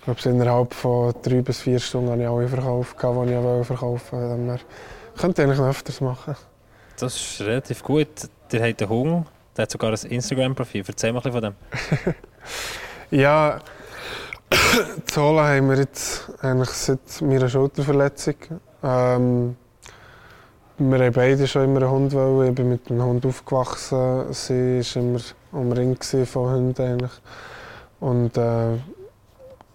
ich 0.07 0.21
glaube, 0.21 0.37
innerhalb 0.37 0.73
von 0.73 1.13
drei 1.23 1.41
bis 1.41 1.61
vier 1.61 1.79
Stunden 1.79 2.11
habe 2.11 2.21
ich 2.21 2.27
alle 2.27 2.47
verkauft, 2.47 2.95
die 3.01 3.59
ich 3.61 3.67
verkaufen 3.67 4.47
wollte. 4.47 4.63
Könnte 5.17 5.41
ich 5.41 5.47
eigentlich 5.47 5.59
noch 5.59 5.69
öfters 5.69 6.01
machen. 6.01 6.35
Das 6.99 7.15
ist 7.15 7.41
relativ 7.41 7.81
gut. 7.81 8.07
Der 8.51 8.69
hat 8.69 8.81
einen 8.81 8.89
Hunger, 8.89 9.25
der 9.57 9.63
hat 9.63 9.71
sogar 9.71 9.91
ein 9.91 10.11
Instagram-Profil. 10.11 10.83
Erzähl 10.87 11.11
mal 11.11 11.21
ein 11.25 11.31
bisschen 11.31 11.41
von 11.41 12.13
dem. 13.11 13.19
ja, 13.19 13.59
Zola 15.07 15.47
haben 15.55 15.69
wir 15.69 15.77
jetzt 15.77 16.29
eigentlich 16.41 16.69
seit 16.69 17.21
meiner 17.21 17.49
Schulterverletzung. 17.49 18.35
Ähm, 18.83 19.55
wir 20.77 20.99
haben 20.99 21.13
beide 21.13 21.47
schon 21.47 21.63
immer 21.63 21.81
einen 21.81 21.89
Hund 21.89 22.13
wollen. 22.13 22.49
Ich 22.49 22.55
bin 22.55 22.69
mit 22.69 22.91
einem 22.91 23.03
Hund 23.03 23.25
aufgewachsen. 23.25 24.31
Sie 24.33 24.81
war 24.81 25.01
immer 25.01 25.19
umringt 25.51 26.03
von 26.03 26.51
Hunden. 26.51 26.81
Eigentlich. 26.81 27.21
Und 27.99 28.37
äh, 28.37 28.77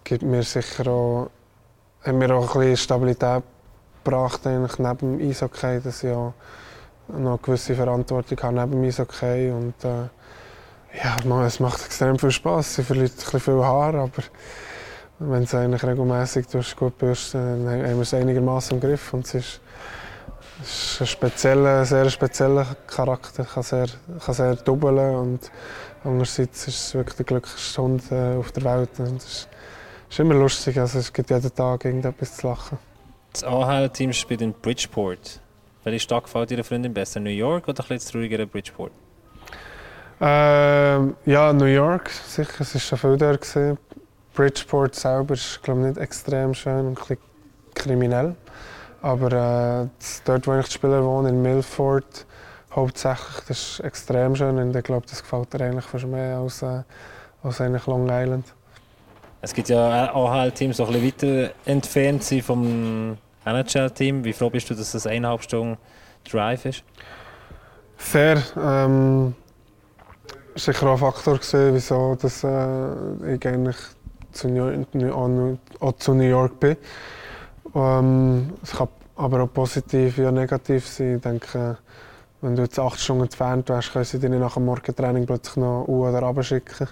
gibt 0.04 0.22
mir 0.22 0.42
sicher 0.42 0.86
auch, 0.86 1.30
hat 2.02 2.14
mir 2.14 2.34
auch 2.34 2.54
ein 2.54 2.60
bisschen 2.60 2.76
Stabilität 2.76 3.42
gebracht, 4.02 4.40
neben 4.44 4.98
dem 4.98 5.30
Eishockey, 5.30 5.80
dass 5.80 6.02
ich 6.02 6.10
auch 6.10 6.34
noch 7.08 7.30
eine 7.30 7.38
gewisse 7.38 7.74
Verantwortung 7.74 8.38
habe 8.42 8.56
neben 8.56 8.80
mir 8.80 8.94
okay 8.98 9.50
und 9.50 9.74
äh, 9.84 10.08
ja, 11.02 11.16
man, 11.24 11.44
es 11.44 11.60
macht 11.60 11.84
extrem 11.84 12.18
viel 12.18 12.30
Spaß. 12.30 12.76
Sie 12.76 12.82
verliert 12.82 13.12
ein 13.12 13.16
bisschen 13.16 13.40
viel 13.40 13.64
Haar, 13.64 13.94
aber 13.94 14.22
wenn 15.18 15.42
es 15.42 15.54
eigentlich 15.54 15.84
regelmäßig 15.84 16.46
gut 16.76 16.98
bist, 16.98 17.34
dann 17.34 17.68
haben 17.68 17.82
wir 17.82 18.00
es 18.00 18.14
einigermaßen 18.14 18.74
im 18.74 18.80
Griff 18.80 19.12
und 19.12 19.26
es 19.26 19.34
ist, 19.34 19.60
es 20.62 20.92
ist 20.92 21.00
ein 21.00 21.06
spezieller, 21.06 21.84
sehr 21.84 22.08
spezieller 22.10 22.66
Charakter, 22.86 23.44
kann 23.44 23.62
sehr, 23.62 23.86
kann 24.24 24.34
sehr 24.34 24.56
doublen 24.56 25.14
und 25.14 25.50
andererseits 26.04 26.68
ist 26.68 26.86
es 26.86 26.94
wirklich 26.94 27.16
der 27.16 27.26
glücklichste 27.26 27.82
Hund 27.82 28.10
äh, 28.10 28.36
auf 28.36 28.52
der 28.52 28.64
Welt. 28.64 28.90
Und 28.98 29.18
es 29.18 29.24
ist, 29.24 29.48
ist 30.10 30.20
immer 30.20 30.34
lustig, 30.34 30.78
also 30.78 30.98
es 30.98 31.12
gibt 31.12 31.30
jeden 31.30 31.54
Tag 31.54 31.84
irgendetwas 31.84 32.36
zu 32.36 32.48
lachen. 32.48 32.78
Das 33.32 33.44
AHL-Team 33.44 34.12
spielt 34.12 34.42
in 34.42 34.52
Bridgeport. 34.52 35.40
Welche 35.84 36.00
Stadt 36.00 36.24
gefällt 36.24 36.50
Ihrer 36.50 36.64
Freundin 36.64 36.92
besser? 36.92 37.20
New 37.20 37.30
York 37.30 37.68
oder 37.68 37.82
ein 37.84 37.88
bisschen 37.88 38.12
trauriger 38.12 38.44
Bridgeport? 38.44 38.92
Ähm, 40.20 41.16
ja, 41.24 41.52
New 41.52 41.64
York, 41.64 42.10
sicher. 42.10 42.60
Es 42.60 42.74
war 42.74 42.80
schon 42.80 42.98
viel 42.98 43.16
da. 43.16 43.32
Gewesen. 43.32 43.78
Bridgeport 44.34 44.94
selber 44.94 45.34
ist 45.34 45.62
glaube 45.62 45.80
ich, 45.80 45.86
nicht 45.86 45.98
extrem 45.98 46.54
schön 46.54 46.86
und 46.86 46.88
ein 46.88 46.94
bisschen 46.94 47.18
kriminell. 47.74 48.34
Aber 49.02 49.32
äh, 49.32 49.88
dort, 50.24 50.46
wo 50.46 50.54
ich 50.56 50.66
die 50.66 50.72
Spieler 50.72 51.04
wohne, 51.04 51.30
in 51.30 51.40
Milford, 51.40 52.26
hauptsächlich, 52.72 53.44
das 53.48 53.58
ist 53.58 53.80
extrem 53.80 54.36
schön 54.36 54.58
und 54.58 54.76
ich 54.76 54.84
glaube, 54.84 55.06
das 55.08 55.22
gefällt 55.22 55.54
dir 55.54 55.64
eigentlich 55.64 55.86
fast 55.86 56.06
mehr 56.06 56.38
als, 56.38 56.62
äh, 56.62 56.82
als 57.42 57.60
eigentlich 57.60 57.86
Long 57.86 58.08
Island. 58.10 58.44
Es 59.42 59.54
gibt 59.54 59.68
ja 59.68 60.12
auch 60.14 60.50
Teams, 60.50 60.76
die 60.76 60.82
ein 60.82 60.92
bisschen 60.92 61.06
weiter 61.06 61.54
entfernt 61.64 62.22
sind 62.24 62.42
vom 62.42 63.16
NHL-Team. 63.44 64.24
Wie 64.24 64.32
froh 64.32 64.50
bist 64.50 64.68
du, 64.68 64.74
dass 64.74 64.92
das 64.92 65.06
eineinhalb 65.06 65.42
Stunden 65.42 65.78
Drive 66.30 66.66
ist? 66.66 66.84
Sehr. 67.96 68.42
Ähm, 68.56 69.34
sicher 70.54 70.86
auch 70.88 70.92
ein 70.92 70.98
Faktor 70.98 71.38
gewesen, 71.38 71.74
wieso 71.74 72.14
dass, 72.16 72.44
äh, 72.44 73.34
ich 73.34 73.46
eigentlich 73.46 73.76
zu 74.32 74.48
New, 74.48 75.58
auch 75.80 75.92
zu 75.92 76.14
New 76.14 76.22
York 76.22 76.60
bin. 76.60 76.76
Ähm, 77.74 78.52
es 78.62 78.72
kann 78.72 78.88
aber 79.16 79.42
auch 79.42 79.52
positiv 79.52 80.18
wie 80.18 80.30
negativ 80.30 80.86
sein. 80.86 81.16
Ich 81.16 81.22
denke, 81.22 81.78
wenn 82.40 82.56
du 82.56 82.62
jetzt 82.62 82.78
acht 82.78 82.98
Stunden 83.00 83.24
entfernt 83.24 83.68
wärst, 83.68 83.92
können 83.92 84.04
sie 84.04 84.18
dir 84.18 84.30
nach 84.30 84.54
dem 84.54 84.64
Morgentraining 84.64 85.26
plötzlich 85.26 85.56
noch 85.56 85.84
U 85.88 86.06
oder 86.06 86.20
runterschicken, 86.20 86.88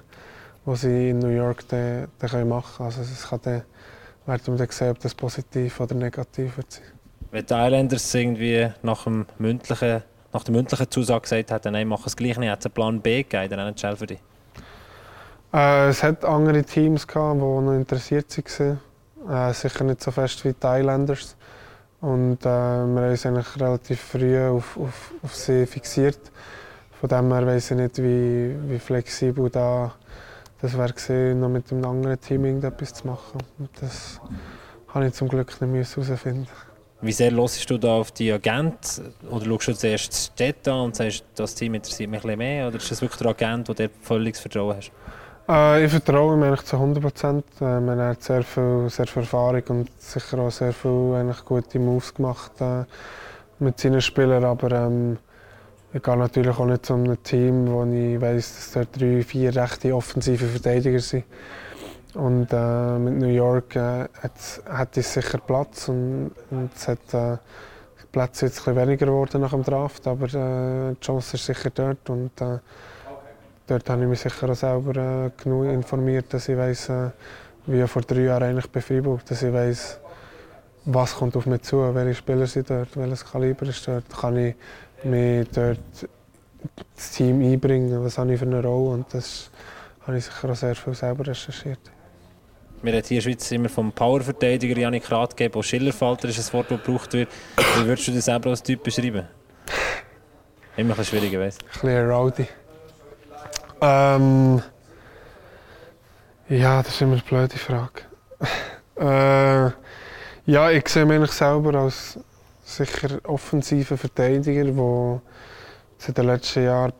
was 0.68 0.82
sie 0.82 1.10
in 1.10 1.18
New 1.18 1.28
York 1.28 1.66
dann, 1.68 2.08
dann 2.18 2.48
machen 2.48 2.76
können. 2.76 2.86
Also 2.86 3.00
es 3.00 3.26
kann 3.28 3.40
dann 3.42 3.62
werden 4.26 4.46
wir 4.46 4.56
dann 4.56 4.70
sehen, 4.70 4.90
ob 4.90 4.98
das 5.00 5.14
positiv 5.14 5.80
oder 5.80 5.94
negativ 5.94 6.56
wird. 6.58 6.82
Wenn 7.30 7.46
die 7.46 7.54
Islanders 7.54 8.14
irgendwie 8.14 8.68
nach, 8.82 9.04
dem 9.04 9.26
mündlichen, 9.38 10.02
nach 10.32 10.44
der 10.44 10.54
mündlichen 10.54 10.90
Zusage 10.90 11.22
gesagt 11.22 11.50
hätten, 11.50 11.72
nein, 11.72 11.88
mach 11.88 12.06
es 12.06 12.14
gleich 12.14 12.36
nicht, 12.36 12.50
hat 12.50 12.60
es 12.60 12.66
einen 12.66 12.74
Plan 12.74 13.00
B 13.00 13.22
gegeben 13.22 13.44
in 13.44 13.50
der 13.50 13.66
NHL 13.66 13.96
für 13.96 14.06
dich? 14.06 14.20
Äh, 15.54 15.88
es 15.88 16.02
hat 16.02 16.24
andere 16.24 16.62
Teams, 16.62 17.06
gehabt, 17.06 17.36
die 17.36 17.40
noch 17.40 17.72
interessiert 17.72 18.26
waren. 18.36 18.80
Äh, 19.28 19.54
sicher 19.54 19.84
nicht 19.84 20.02
so 20.02 20.10
fest 20.10 20.44
wie 20.44 20.52
die 20.52 20.66
Islanders. 20.66 21.36
Und 22.02 22.42
äh, 22.42 22.44
wir 22.44 22.50
haben 22.50 22.96
uns 22.96 23.24
eigentlich 23.24 23.56
relativ 23.56 24.00
früh 24.00 24.38
auf, 24.38 24.76
auf, 24.76 25.12
auf 25.22 25.34
sie 25.34 25.66
fixiert. 25.66 26.20
Von 27.00 27.08
dem 27.08 27.32
her 27.32 27.46
weiß 27.46 27.70
ich 27.70 27.76
nicht, 27.76 27.98
wie, 27.98 28.54
wie 28.68 28.78
flexibel 28.78 29.48
da 29.48 29.94
das 30.60 30.76
wäre 30.76 30.92
gesehen, 30.92 31.40
noch 31.40 31.48
mit 31.48 31.70
einem 31.72 31.84
anderen 31.84 32.20
Team 32.20 32.44
etwas 32.62 32.94
zu 32.94 33.06
machen. 33.06 33.38
Und 33.58 33.70
das 33.80 34.20
habe 34.88 35.06
ich 35.06 35.14
zum 35.14 35.28
Glück 35.28 35.60
nicht 35.60 35.96
herausfinden 35.96 36.48
Wie 37.00 37.12
sehr 37.12 37.30
hörst 37.32 37.70
du 37.70 37.78
da 37.78 37.94
auf 37.94 38.10
die 38.10 38.32
Agent? 38.32 39.02
Oder 39.30 39.44
schaust 39.46 39.68
du 39.68 39.72
zuerst 39.74 40.12
die 40.12 40.16
Städte 40.16 40.72
an 40.72 40.80
und 40.86 40.96
sagst, 40.96 41.24
das 41.36 41.54
Team 41.54 41.74
interessiert 41.74 42.10
mich 42.10 42.24
ein 42.24 42.38
mehr? 42.38 42.68
Oder 42.68 42.76
ist 42.76 42.90
das 42.90 43.00
wirklich 43.00 43.18
der 43.18 43.30
Agent, 43.30 43.68
wo 43.68 43.72
du 43.72 43.88
völliges 44.02 44.40
Vertrauen 44.40 44.76
hast? 44.76 44.90
Äh, 45.48 45.84
ich 45.84 45.90
vertraue 45.90 46.34
ihm 46.34 46.42
eigentlich 46.42 46.64
zu 46.64 46.76
100 46.76 47.02
Prozent. 47.02 47.44
Äh, 47.60 47.80
man 47.80 48.00
hat 48.00 48.22
sehr 48.22 48.42
viel, 48.42 48.86
sehr 48.88 49.06
viel 49.06 49.22
Erfahrung 49.22 49.62
und 49.68 50.00
sicher 50.00 50.38
auch 50.38 50.50
sehr 50.50 50.72
viele 50.72 51.34
gute 51.44 51.78
Moves 51.78 52.12
gemacht 52.14 52.52
äh, 52.60 52.84
mit 53.58 53.78
seinen 53.78 54.00
Spielern. 54.00 54.44
Aber 54.44 54.72
ähm, 54.72 55.18
ich 55.92 56.02
gehe 56.02 56.16
natürlich 56.16 56.58
auch 56.58 56.66
nicht 56.66 56.86
zu 56.86 56.94
einem 56.94 57.22
Team, 57.22 57.68
wo 57.68 57.84
ich 57.84 58.20
weiss, 58.20 58.54
dass 58.54 58.72
dort 58.72 59.00
drei, 59.00 59.22
vier 59.22 59.54
rechte 59.54 59.94
offensive 59.94 60.46
Verteidiger 60.46 61.00
sind. 61.00 61.24
Und 62.14 62.48
äh, 62.52 62.98
mit 62.98 63.14
New 63.14 63.28
York 63.28 63.76
äh, 63.76 64.08
hat, 64.66 64.96
es 64.96 65.12
sicher 65.12 65.38
Platz 65.38 65.88
und, 65.88 66.32
und 66.50 66.70
es 66.74 66.88
hat, 66.88 67.14
äh, 67.14 67.36
Plätze 68.12 68.46
jetzt 68.46 68.66
ein 68.66 68.76
weniger 68.76 69.06
geworden 69.06 69.40
nach 69.40 69.50
dem 69.50 69.62
Draft, 69.62 70.06
aber 70.06 70.26
äh, 70.26 70.94
die 70.94 71.00
Chance 71.00 71.36
ist 71.36 71.46
sicher 71.46 71.70
dort 71.70 72.08
und 72.08 72.40
äh, 72.40 72.58
dort 73.66 73.90
habe 73.90 74.02
ich 74.02 74.08
mich 74.08 74.20
sicher 74.20 74.48
auch 74.48 74.54
selber 74.54 75.26
äh, 75.26 75.30
genug 75.42 75.66
informiert, 75.66 76.32
dass 76.32 76.48
ich 76.48 76.56
weiß, 76.56 76.88
äh, 76.88 77.10
wie 77.66 77.86
vor 77.86 78.02
drei 78.02 78.22
Jahren 78.22 78.44
eigentlich 78.44 78.70
bei 78.70 78.80
Freiburg, 78.80 79.24
dass 79.26 79.42
ich 79.42 79.52
weiß, 79.52 80.00
was 80.86 81.16
kommt 81.16 81.36
auf 81.36 81.44
mich 81.44 81.62
zu, 81.62 81.94
welche 81.94 82.14
Spieler 82.14 82.46
sind 82.46 82.70
dort, 82.70 82.96
welches 82.96 83.24
Kaliber 83.30 83.66
ist 83.66 83.86
dort, 83.86 84.08
kann 84.08 84.36
ich 84.36 84.54
mich 85.04 85.48
dort 85.52 85.78
das 86.94 87.10
Team 87.12 87.42
einbringen, 87.42 88.04
was 88.04 88.18
habe 88.18 88.32
ich 88.32 88.38
für 88.38 88.46
eine 88.46 88.62
Rolle 88.62 88.90
und 88.90 89.14
das 89.14 89.50
habe 90.06 90.18
ich 90.18 90.24
sicher 90.24 90.50
auch 90.50 90.56
sehr 90.56 90.74
viel 90.74 90.94
selber 90.94 91.26
recherchiert. 91.26 91.78
Wir 92.82 92.92
reden 92.92 93.06
hier 93.08 93.18
in 93.18 93.24
der 93.24 93.30
Schweiz 93.30 93.50
immer 93.50 93.68
vom 93.68 93.92
Powerverteidiger 93.92 94.78
Janik 94.78 95.10
Rathgeb, 95.10 95.56
auch 95.56 95.62
Schillerfalter 95.62 96.28
ist 96.28 96.38
ein 96.38 96.52
Wort, 96.52 96.70
das 96.70 96.82
gebraucht 96.82 97.12
wird. 97.12 97.28
Wie 97.76 97.86
würdest 97.86 98.08
du 98.08 98.12
das 98.12 98.24
selber 98.24 98.50
als 98.50 98.62
Typ 98.62 98.82
beschreiben? 98.82 99.26
Immer 100.76 100.94
ein 100.94 100.96
bisschen 100.96 101.18
schwieriger, 101.18 101.40
weißt 101.40 101.60
Ein 101.62 101.68
bisschen 101.72 102.10
rowdy. 102.10 102.46
Ähm, 103.80 104.62
ja, 106.48 106.82
das 106.82 106.94
ist 106.94 107.02
immer 107.02 107.14
eine 107.14 107.22
blöde 107.22 107.58
Frage. 107.58 108.02
äh, 109.00 109.72
ja, 110.50 110.70
ich 110.70 110.88
sehe 110.88 111.04
mich 111.04 111.32
selber 111.32 111.74
als 111.74 112.18
sicher 112.68 113.18
offensiver 113.24 113.96
Verteidiger, 113.96 114.64
der 114.64 115.20
sich 115.98 116.08
in 116.08 116.14
den 116.14 116.26
letzten 116.26 116.64
Jahren 116.64 116.92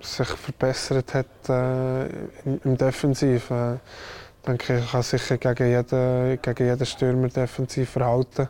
sich 0.00 0.28
verbessert 0.28 1.12
hat 1.14 1.48
äh, 1.48 2.06
im, 2.44 2.60
im 2.64 2.76
Defensiv. 2.76 3.50
Äh, 3.50 3.78
denke, 4.46 4.78
ich 4.78 4.90
kann 4.90 5.02
sicher 5.02 5.36
gegen 5.36 5.68
jeden, 5.68 6.40
gegen 6.40 6.66
jeden 6.66 6.86
Stürmer 6.86 7.28
defensiv 7.28 7.90
verhalten. 7.90 8.48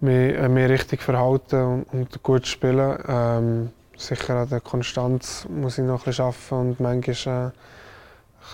Mich, 0.00 0.36
äh, 0.36 0.48
mich 0.48 0.68
richtig 0.68 1.02
verhalten 1.02 1.62
und, 1.62 1.92
und 1.92 2.22
gut 2.22 2.46
spielen. 2.46 2.98
Ähm, 3.08 3.70
sicher 3.96 4.36
an 4.36 4.48
der 4.48 4.60
Konstanz 4.60 5.46
muss 5.50 5.78
ich 5.78 5.84
noch 5.84 6.04
bisschen 6.04 6.24
arbeiten 6.24 6.54
und 6.54 6.80
manchmal 6.80 6.94
äh, 6.94 7.46
ein, 7.46 7.52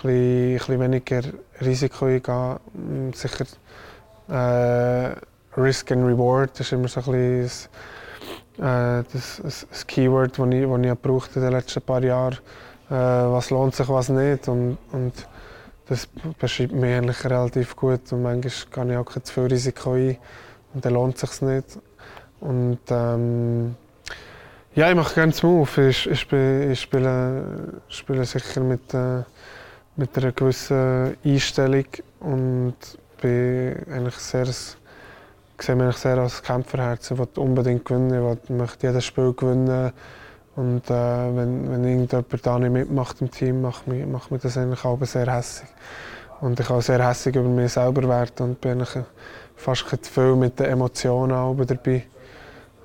bisschen, 0.01 0.09
ein 0.09 0.57
bisschen 0.57 0.79
weniger 0.79 1.21
Risiko 1.61 2.05
eingehen. 2.05 3.13
Sicher 3.13 3.45
äh, 4.29 5.15
Risk 5.57 5.91
and 5.91 6.05
Reward 6.05 6.59
ist 6.59 6.71
immer 6.71 6.87
so 6.87 6.99
ein 7.01 7.41
bisschen 7.41 7.69
äh, 8.57 9.03
das, 9.11 9.41
das, 9.43 9.67
das 9.69 9.87
Keyword, 9.87 10.37
das 10.37 10.47
ich, 10.47 10.67
das 10.67 10.79
ich 10.79 10.89
gebraucht 10.89 11.35
in 11.35 11.41
den 11.41 11.51
letzten 11.51 11.81
paar 11.81 12.03
Jahren. 12.03 12.37
Äh, 12.89 12.93
was 12.93 13.49
lohnt 13.49 13.75
sich, 13.75 13.89
was 13.89 14.09
nicht. 14.09 14.47
Und, 14.47 14.77
und 14.91 15.13
das 15.87 16.07
beschreibt 16.39 16.73
mich 16.73 16.95
eigentlich 16.95 17.23
relativ 17.25 17.75
gut. 17.75 18.11
Und 18.11 18.23
manchmal 18.23 18.85
gehe 18.85 18.93
ich 18.93 18.97
auch 18.97 19.21
zu 19.21 19.33
viel 19.33 19.43
Risiko 19.43 19.93
ein 19.93 20.17
und 20.73 20.85
dann 20.85 20.93
lohnt 20.93 21.15
es 21.15 21.21
sich 21.21 21.41
nicht. 21.41 21.79
Und 22.39 22.79
ähm, 22.89 23.75
ja, 24.75 24.89
ich 24.89 24.95
mache 24.95 25.13
gerne 25.13 25.33
Move. 25.41 25.89
Ich, 25.89 26.09
ich, 26.09 26.19
spiele, 26.19 26.71
ich 26.71 26.81
spiele, 26.81 27.81
spiele 27.87 28.25
sicher 28.25 28.61
mit, 28.61 28.93
äh, 28.93 29.23
mit 29.95 30.17
einer 30.17 30.31
gewissen 30.31 31.15
Einstellung 31.23 31.85
und 32.19 32.75
bin 33.21 33.77
eigentlich 33.89 34.15
sehr, 34.15 34.47
sehe 35.63 35.75
mich 35.75 35.95
sehr 35.97 36.17
als 36.17 36.43
Kämpferherz. 36.43 37.11
Ich 37.11 37.17
will 37.17 37.27
unbedingt 37.37 37.85
gewinnen, 37.85 38.37
ich 38.43 38.49
möchte 38.49 38.87
jedes 38.87 39.05
Spiel 39.05 39.33
gewinnen. 39.33 39.91
Und 40.55 40.89
äh, 40.89 41.35
wenn, 41.35 41.71
wenn 41.71 41.83
irgendjemand 41.83 42.45
da 42.45 42.59
nicht 42.59 42.71
mitmacht 42.71 43.21
im 43.21 43.31
Team, 43.31 43.61
macht 43.61 43.87
mich, 43.87 44.05
macht 44.05 44.31
mich 44.31 44.41
das 44.41 44.57
eigentlich 44.57 44.85
auch 44.85 44.99
sehr 45.03 45.33
hässlich. 45.33 45.69
Und 46.41 46.59
ich 46.59 46.69
auch 46.69 46.81
sehr 46.81 47.07
hässlich 47.07 47.35
über 47.35 47.47
mich 47.47 47.73
selber 47.73 48.07
werden 48.07 48.49
und 48.49 48.61
bin 48.61 48.85
fast 49.55 49.87
zu 49.89 50.11
viel 50.11 50.35
mit 50.35 50.59
den 50.59 50.67
Emotionen 50.67 51.57
dabei. 51.65 52.03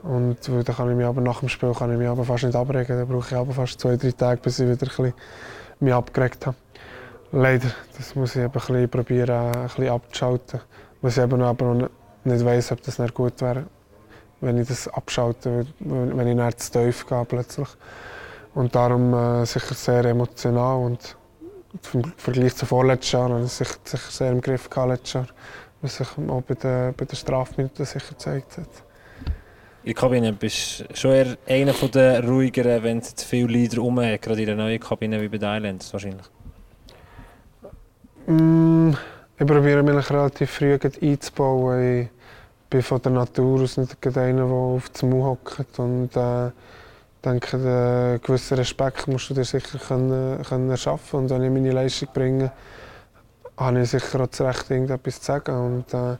Und 0.02 0.36
dann 0.48 0.64
kann 0.64 0.90
ich 0.90 0.96
mich 0.96 1.06
aber 1.06 1.20
nach 1.20 1.40
dem 1.40 1.48
Spiel 1.48 1.72
kann 1.74 1.92
ich 1.92 1.98
mich 1.98 2.08
aber 2.08 2.24
fast 2.24 2.44
nicht 2.44 2.54
abregen. 2.54 2.96
Dann 2.96 3.08
brauche 3.08 3.28
ich 3.28 3.36
aber 3.36 3.52
fast 3.52 3.80
zwei, 3.80 3.96
drei 3.96 4.12
Tage, 4.12 4.40
bis 4.40 4.60
ich 4.60 4.66
wieder 4.66 4.74
ein 4.74 4.88
bisschen 4.88 5.12
mich 5.80 5.92
abgeregt 5.92 6.46
habe. 6.46 6.56
Leider, 7.32 7.68
das 7.96 8.14
muss 8.14 8.36
ich 8.36 8.42
eben 8.42 8.46
ein 8.46 8.52
bisschen 8.52 8.88
probieren, 8.88 9.30
ein 9.30 9.62
bisschen 9.64 9.88
abzuschalten. 9.88 10.60
Was 11.02 11.16
ich 11.16 11.22
eben 11.22 11.42
aber 11.42 11.74
noch 11.74 11.90
nicht 12.24 12.44
weiss, 12.44 12.72
ob 12.72 12.83
das 12.83 12.98
nicht 12.98 13.14
gut 13.14 13.40
wäre, 13.40 13.66
wenn 14.40 14.59
ich 14.59 14.68
das 14.68 14.88
abschalte, 14.88 15.66
wenn 15.81 16.26
ich 16.26 16.37
nicht 16.37 16.61
zu 16.61 16.72
tief 16.72 17.07
gehe 17.07 17.24
plötzlich. 17.24 17.68
Und 18.54 18.74
darum 18.74 19.14
äh, 19.14 19.46
sicher 19.46 19.74
sehr 19.74 20.04
emotional 20.04 20.78
und 20.78 21.16
im 21.92 22.12
Vergleich 22.16 22.57
zu 22.57 22.66
vorletztes 22.66 23.12
Jahr 23.12 23.31
habe 23.31 23.44
ich 23.44 23.52
sicher, 23.52 23.74
sicher 23.85 24.11
sehr 24.11 24.33
im 24.33 24.40
Griff 24.40 24.70
gehabt 24.70 24.88
letztes 24.88 25.12
Jahr, 25.12 25.26
was 25.83 25.96
sich 25.96 26.09
auch 26.28 26.42
bei 26.42 26.54
den, 26.54 26.94
bei 26.94 27.04
den 27.04 27.16
Strafminuten 27.16 27.85
sicher 27.85 28.09
gezeigt 28.09 28.59
hat. 28.59 28.68
In 29.83 29.94
der 29.94 29.94
Kabine 29.94 30.33
bist 30.33 30.81
du 30.81 30.96
schon 30.96 31.12
eher 31.12 31.37
einer 31.46 31.72
der 31.72 32.24
ruhigeren, 32.26 32.83
wenn 32.83 32.98
es 32.98 33.14
viele 33.22 33.61
Leute 33.61 33.78
rum 33.81 34.00
hat, 34.00 34.22
gerade 34.22 34.40
in 34.40 34.46
der 34.46 34.57
neuen 34.57 34.81
Kabine 34.81 35.20
wie 35.20 35.28
bei 35.28 35.38
den 35.38 35.48
Islands 35.48 35.92
wahrscheinlich. 35.92 36.26
Mm, 38.26 38.92
ich 39.38 39.46
probiere 39.46 39.83
mich 39.83 40.11
relativ 40.11 40.51
früh 40.51 40.77
einzubauen. 41.03 42.03
Ich 42.03 42.09
bin 42.68 42.83
von 42.83 43.01
der 43.01 43.12
Natur 43.12 43.62
aus 43.62 43.77
nicht 43.77 44.05
einer, 44.16 44.46
der 44.46 44.55
auf 44.55 44.88
dem 44.90 45.11
Maul 45.11 45.24
hockt. 45.24 45.79
Und 45.79 46.16
äh, 46.16 46.51
denke, 47.24 47.57
einen 47.57 48.20
gewissen 48.20 48.57
Respekt 48.57 49.07
musst 49.07 49.31
du 49.31 49.35
dir 49.35 49.44
sicher 49.44 49.79
können, 49.79 50.42
können 50.42 50.70
erschaffen. 50.70 51.20
Und 51.20 51.31
wenn 51.31 51.44
ich 51.44 51.51
meine 51.51 51.70
Leistung 51.70 52.09
bringe, 52.12 52.51
habe 53.57 53.81
ich 53.81 53.90
sicher 53.90 54.20
auch 54.20 54.27
das 54.27 54.40
Recht, 54.40 54.70
irgendetwas 54.70 55.20
zu 55.20 55.27
sagen. 55.27 55.55
Und, 55.57 55.94
äh, 55.94 56.16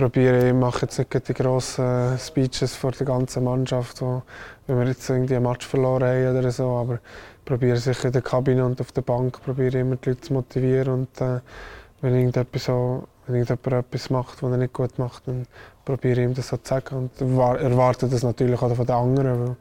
probiere, 0.00 0.48
ich 0.48 0.54
mache 0.54 0.82
jetzt 0.82 0.98
nicht 0.98 1.28
die 1.28 1.34
grossen 1.34 2.18
Speeches 2.18 2.74
vor 2.74 2.92
der 2.92 3.06
ganzen 3.06 3.44
Mannschaft, 3.44 4.00
wo, 4.00 4.22
wenn 4.66 4.78
wir 4.78 4.86
jetzt 4.86 5.08
irgendwie 5.08 5.36
einen 5.36 5.44
Match 5.44 5.66
verloren 5.66 6.04
haben 6.04 6.38
oder 6.38 6.50
so, 6.50 6.68
aber 6.68 6.94
ich 6.94 7.44
probiere 7.44 7.76
sicher 7.76 8.06
in 8.06 8.12
der 8.12 8.22
Kabine 8.22 8.64
und 8.64 8.80
auf 8.80 8.92
der 8.92 9.02
Bank 9.02 9.42
probiere 9.42 9.78
immer 9.78 9.96
die 9.96 10.10
Leute 10.10 10.22
zu 10.22 10.32
motivieren 10.32 10.92
und 10.92 11.20
äh, 11.20 11.40
wenn 12.00 12.14
irgendjemand, 12.14 12.58
so, 12.58 13.04
wenn 13.26 13.36
irgendjemand 13.36 13.86
etwas 13.86 14.10
macht, 14.10 14.42
was 14.42 14.50
er 14.50 14.56
nicht 14.56 14.72
gut 14.72 14.98
macht, 14.98 15.26
dann 15.26 15.46
probiere 15.84 16.20
ich 16.20 16.26
ihm 16.26 16.34
das 16.34 16.48
so 16.48 16.56
zu 16.56 16.68
sagen 16.68 17.10
und 17.18 17.20
erwarte 17.20 18.08
das 18.08 18.22
natürlich 18.22 18.60
auch 18.60 18.74
von 18.74 18.86
den 18.86 18.94
anderen, 18.94 19.56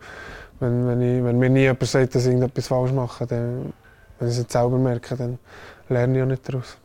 wenn, 0.60 0.88
wenn, 0.88 1.02
ich, 1.02 1.24
wenn 1.24 1.40
mir 1.40 1.50
nie 1.50 1.62
jemand 1.62 1.84
sagt, 1.86 2.16
dass 2.16 2.26
ich 2.26 2.30
irgendetwas 2.30 2.68
falsch 2.68 2.92
mache, 2.92 3.26
dann, 3.26 3.74
wenn 4.20 4.30
ich 4.30 4.38
es 4.38 4.52
selber 4.52 4.78
merke, 4.78 5.16
dann 5.16 5.40
lerne 5.90 6.18
ich 6.18 6.24
auch 6.24 6.28
nicht 6.28 6.48
daraus. 6.48 6.78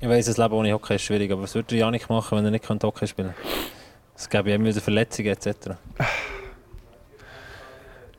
Ich 0.00 0.08
weiss, 0.08 0.26
das 0.26 0.36
Leben 0.36 0.54
ohne 0.54 0.72
Hockey 0.72 0.96
ist 0.96 1.02
schwierig, 1.02 1.30
aber 1.30 1.42
was 1.42 1.54
würde 1.54 1.76
Janik 1.76 2.08
machen, 2.08 2.38
wenn 2.38 2.44
er 2.44 2.50
nicht 2.50 2.68
Hockey 2.68 3.06
spielen 3.06 3.34
könnte? 3.34 3.72
Es 4.16 4.28
gäbe 4.28 4.50
ja 4.50 4.56
immer 4.56 4.66
wieder 4.66 4.80
Verletzungen 4.80 5.28
etc. 5.28 5.70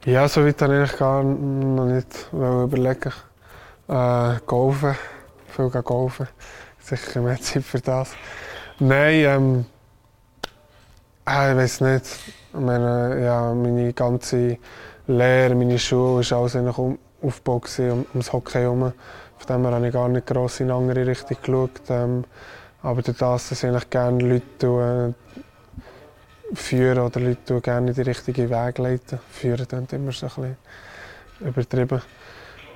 Ja, 0.06 0.28
so 0.28 0.46
weit 0.46 0.62
habe 0.62 0.84
ich 0.84 0.98
gar 0.98 1.24
noch 1.24 1.86
nicht 1.86 2.28
überlegen. 2.34 3.14
Äh, 3.88 4.36
golfen, 4.46 4.96
viel 5.48 5.70
golfen. 5.70 6.28
Sicher 6.84 7.22
mehr 7.22 7.40
Zeit 7.40 7.64
für 7.64 7.80
das. 7.80 8.12
Nein, 8.78 9.14
ähm, 9.24 9.66
äh, 11.26 11.52
ich 11.52 11.58
weiß 11.58 11.82
nicht. 11.82 12.06
Ich 12.54 12.60
meine, 12.60 13.24
ja, 13.24 13.54
meine 13.54 13.94
ganze 13.94 14.58
Lehre, 15.08 15.56
meine 15.56 15.80
Schule 15.80 16.30
war 16.30 16.40
alles 16.40 16.56
um, 16.56 17.00
aufgebaut 17.22 17.70
um, 17.80 18.06
ums 18.14 18.34
Hockey 18.34 18.60
herum. 18.60 18.92
Von 19.38 19.48
dem 19.48 19.66
her 19.66 19.76
habe 19.76 19.88
ich 19.88 19.94
gar 19.94 20.10
nicht 20.10 20.28
gross 20.28 20.60
in 20.60 20.72
eine 20.72 20.80
andere 20.80 21.08
Richtung 21.08 21.38
geschaut. 21.42 21.82
Ähm, 21.88 22.26
aber 22.82 23.02
durch 23.02 23.18
das, 23.18 23.48
dass 23.48 23.64
ich 23.64 23.70
eigentlich 23.70 23.90
gerne 23.90 24.22
Leute 24.22 25.16
äh, 26.70 27.00
oder 27.00 27.20
Leute 27.20 27.62
gerne 27.62 27.92
in 27.92 27.96
die 27.96 28.02
richtigen 28.02 28.50
Weg 28.50 28.78
leiten. 28.78 29.20
Führen 29.32 29.66
klingt 29.66 29.94
immer 29.94 30.12
so 30.12 30.26
ein 30.26 30.32
bisschen 30.34 30.58
übertrieben. 31.40 32.02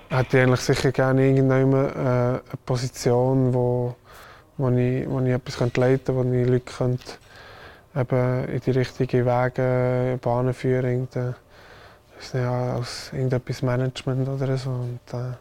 Hätte 0.09 0.37
ich 0.37 0.43
eigentlich 0.43 0.61
sicher 0.61 0.91
gerne 0.93 1.27
irgendwann 1.27 1.73
äh, 1.73 1.97
eine 1.99 2.41
Position, 2.65 3.53
wo, 3.53 3.95
wo, 4.57 4.69
ich, 4.69 5.09
wo 5.09 5.19
ich 5.19 5.33
etwas 5.33 5.59
leiten 5.59 5.77
könnte, 5.77 6.15
wo 6.15 6.23
ich 6.23 6.47
Leute 6.47 6.73
könnte, 6.77 7.13
eben 7.93 8.45
in 8.45 8.59
die 8.61 8.71
richtigen 8.71 9.25
Wege, 9.25 10.17
Bahnen 10.21 10.53
führen 10.53 11.09
könnte. 11.11 11.35
Ja, 12.33 12.75
als 12.75 13.11
irgendetwas 13.11 13.61
Management 13.61 14.27
oder 14.29 14.57
so. 14.57 14.69
Und, 14.69 14.99
äh, 15.13 15.33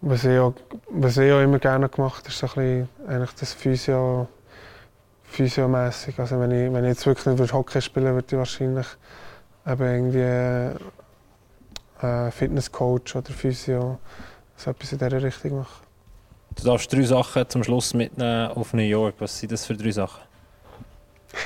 was 0.00 0.24
ich 0.24 0.38
auch, 0.38 0.54
was 0.88 1.18
ich 1.18 1.32
auch 1.32 1.42
immer 1.42 1.58
gerne 1.58 1.88
gemacht 1.88 2.20
habe, 2.20 2.28
ist 2.28 2.38
so 2.38 2.46
ein 2.46 2.52
bisschen, 2.54 2.88
eigentlich 3.08 3.34
das 3.38 3.52
Physio, 3.52 4.28
Physiomässig. 5.24 6.18
Also 6.18 6.40
wenn 6.40 6.52
ich, 6.52 6.72
wenn 6.72 6.84
ich 6.84 6.90
jetzt 6.90 7.06
wirklich 7.06 7.26
nicht 7.26 7.52
Hockey 7.52 7.82
spielen 7.82 8.14
würde, 8.14 8.26
ich 8.30 8.38
wahrscheinlich 8.38 8.86
eben 9.66 9.82
irgendwie 9.82 10.78
äh, 12.02 12.30
Fitnesscoach 12.30 13.14
oder 13.16 13.32
Physio, 13.32 13.98
so 14.56 14.70
etwas 14.70 14.92
in 14.92 14.98
dieser 14.98 15.22
Richtung 15.22 15.58
machen. 15.58 15.86
Du 16.56 16.64
darfst 16.64 16.92
drei 16.92 17.02
Sachen 17.02 17.48
zum 17.48 17.62
Schluss 17.62 17.94
mitnehmen 17.94 18.50
auf 18.52 18.72
New 18.74 18.82
York. 18.82 19.14
Was 19.18 19.38
sind 19.38 19.52
das 19.52 19.64
für 19.64 19.76
drei 19.76 19.90
Sachen? 19.90 20.22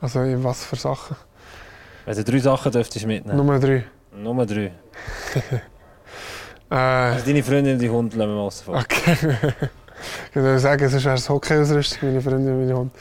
Also 0.00 0.20
was 0.44 0.64
für 0.64 0.76
Sachen? 0.76 1.16
Also 2.06 2.22
drei 2.22 2.38
Sachen 2.38 2.70
dürftest 2.70 3.04
du 3.04 3.08
mitnehmen. 3.08 3.36
Nummer 3.36 3.58
drei. 3.58 3.84
Nummer 4.12 4.46
drei. 4.46 4.72
Äh, 6.70 6.74
also 6.74 7.24
deine 7.24 7.42
Freundin 7.42 7.74
und 7.74 7.78
die 7.78 7.88
Hund 7.88 8.14
lassen 8.14 8.30
wir 8.30 8.36
mal 8.36 8.50
vor. 8.50 8.76
Okay. 8.76 9.16
ich 10.28 10.36
würde 10.36 10.58
sagen, 10.58 10.86
sonst 10.86 11.02
wäre 11.02 11.14
es 11.14 11.26
Hockeyausrüstung, 11.26 12.10
meine 12.10 12.20
Freundin 12.20 12.52
und 12.52 12.60
meine 12.60 12.76
Hund. 12.76 12.92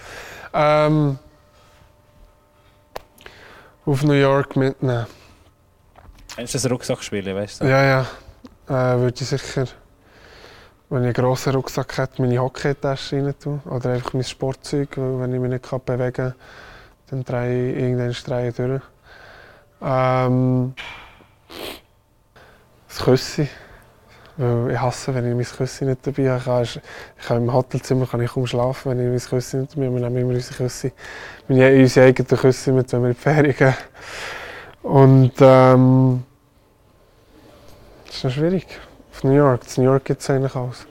Ähm, 0.53 1.19
auf 3.86 4.03
New 4.03 4.13
York 4.13 4.56
mitnehmen. 4.56 5.06
Kennst 6.38 6.54
du 6.54 6.60
das 6.60 6.69
Rucksackspielen, 6.69 7.36
weißt 7.36 7.62
du? 7.62 7.65
Ja, 7.65 7.84
ja. 7.84 8.02
Äh, 8.69 9.00
würde 9.00 9.15
ich 9.19 9.28
sicher, 9.28 9.65
wenn 10.88 11.02
ich 11.02 11.06
einen 11.06 11.13
grossen 11.13 11.56
Rucksack 11.56 11.97
hätte, 11.97 12.21
meine 12.21 12.38
Hockeytasche 12.38 13.15
rein 13.15 13.34
tun. 13.39 13.60
Oder 13.65 13.93
einfach 13.93 14.13
mein 14.13 14.23
Sportzeug, 14.23 14.89
wenn 14.97 15.34
ich 15.34 15.39
mich 15.39 15.50
nicht 15.50 15.86
bewegen 15.86 16.13
kann, 16.13 16.36
dann 17.10 17.23
drehe 17.23 17.71
ich 17.71 17.78
irgendwann 17.80 18.12
drehe 18.12 18.52
durch. 18.52 18.82
Ähm, 19.82 20.76
das 22.88 23.00
Küssi. 23.00 23.50
Weil 24.38 24.73
ich 24.73 24.80
hasse, 24.80 25.15
wenn 25.15 25.28
ich 25.28 25.36
mein 25.36 25.58
Küssi 25.58 25.86
nicht 25.86 26.06
dabei 26.06 26.39
habe. 26.39 26.62
Ich 26.63 27.26
kann 27.26 27.38
im 27.38 27.52
Hotelzimmer 27.52 28.06
kann 28.06 28.21
ich 28.21 28.32
kaum 28.32 28.45
schlafen, 28.45 28.91
wenn 28.91 29.00
ich 29.00 29.23
mein 29.23 29.39
Küssi 29.39 29.58
nicht 29.58 29.76
dabei 29.76 29.88
habe. 29.88 29.95
Wir 29.95 30.02
nehmen 30.02 30.17
immer 30.17 30.34
unsere 30.36 30.56
Küssi, 30.56 30.93
meine, 31.47 31.82
unsere 31.82 32.06
eigenen 32.06 32.38
Küssi 32.39 32.71
mit, 32.71 32.93
wenn 32.93 33.02
wir 33.02 33.08
in 33.08 33.15
die 33.15 33.19
Ferien 33.19 33.56
gehen. 33.56 33.73
Und 34.84 35.34
ähm, 35.41 36.23
das 38.08 38.17
ist 38.17 38.24
noch 38.24 38.32
schwierig. 38.32 38.67
Auf 39.12 39.24
New 39.24 39.34
York. 39.34 39.62
In 39.76 39.84
New 39.84 39.89
York 39.91 40.06
gibt 40.06 40.22
es 40.22 40.30
eigentlich 40.30 40.56
alles. 40.56 40.88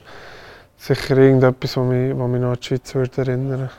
Sicher 0.77 1.17
irgendetwas, 1.17 1.75
was 1.75 1.85
mich, 1.85 2.17
was 2.17 2.27
mich 2.29 2.41
noch 2.41 2.51
an 2.51 2.57
die 2.59 2.65
Schweiz 2.65 2.95
würde 2.95 3.21
erinnern 3.21 3.69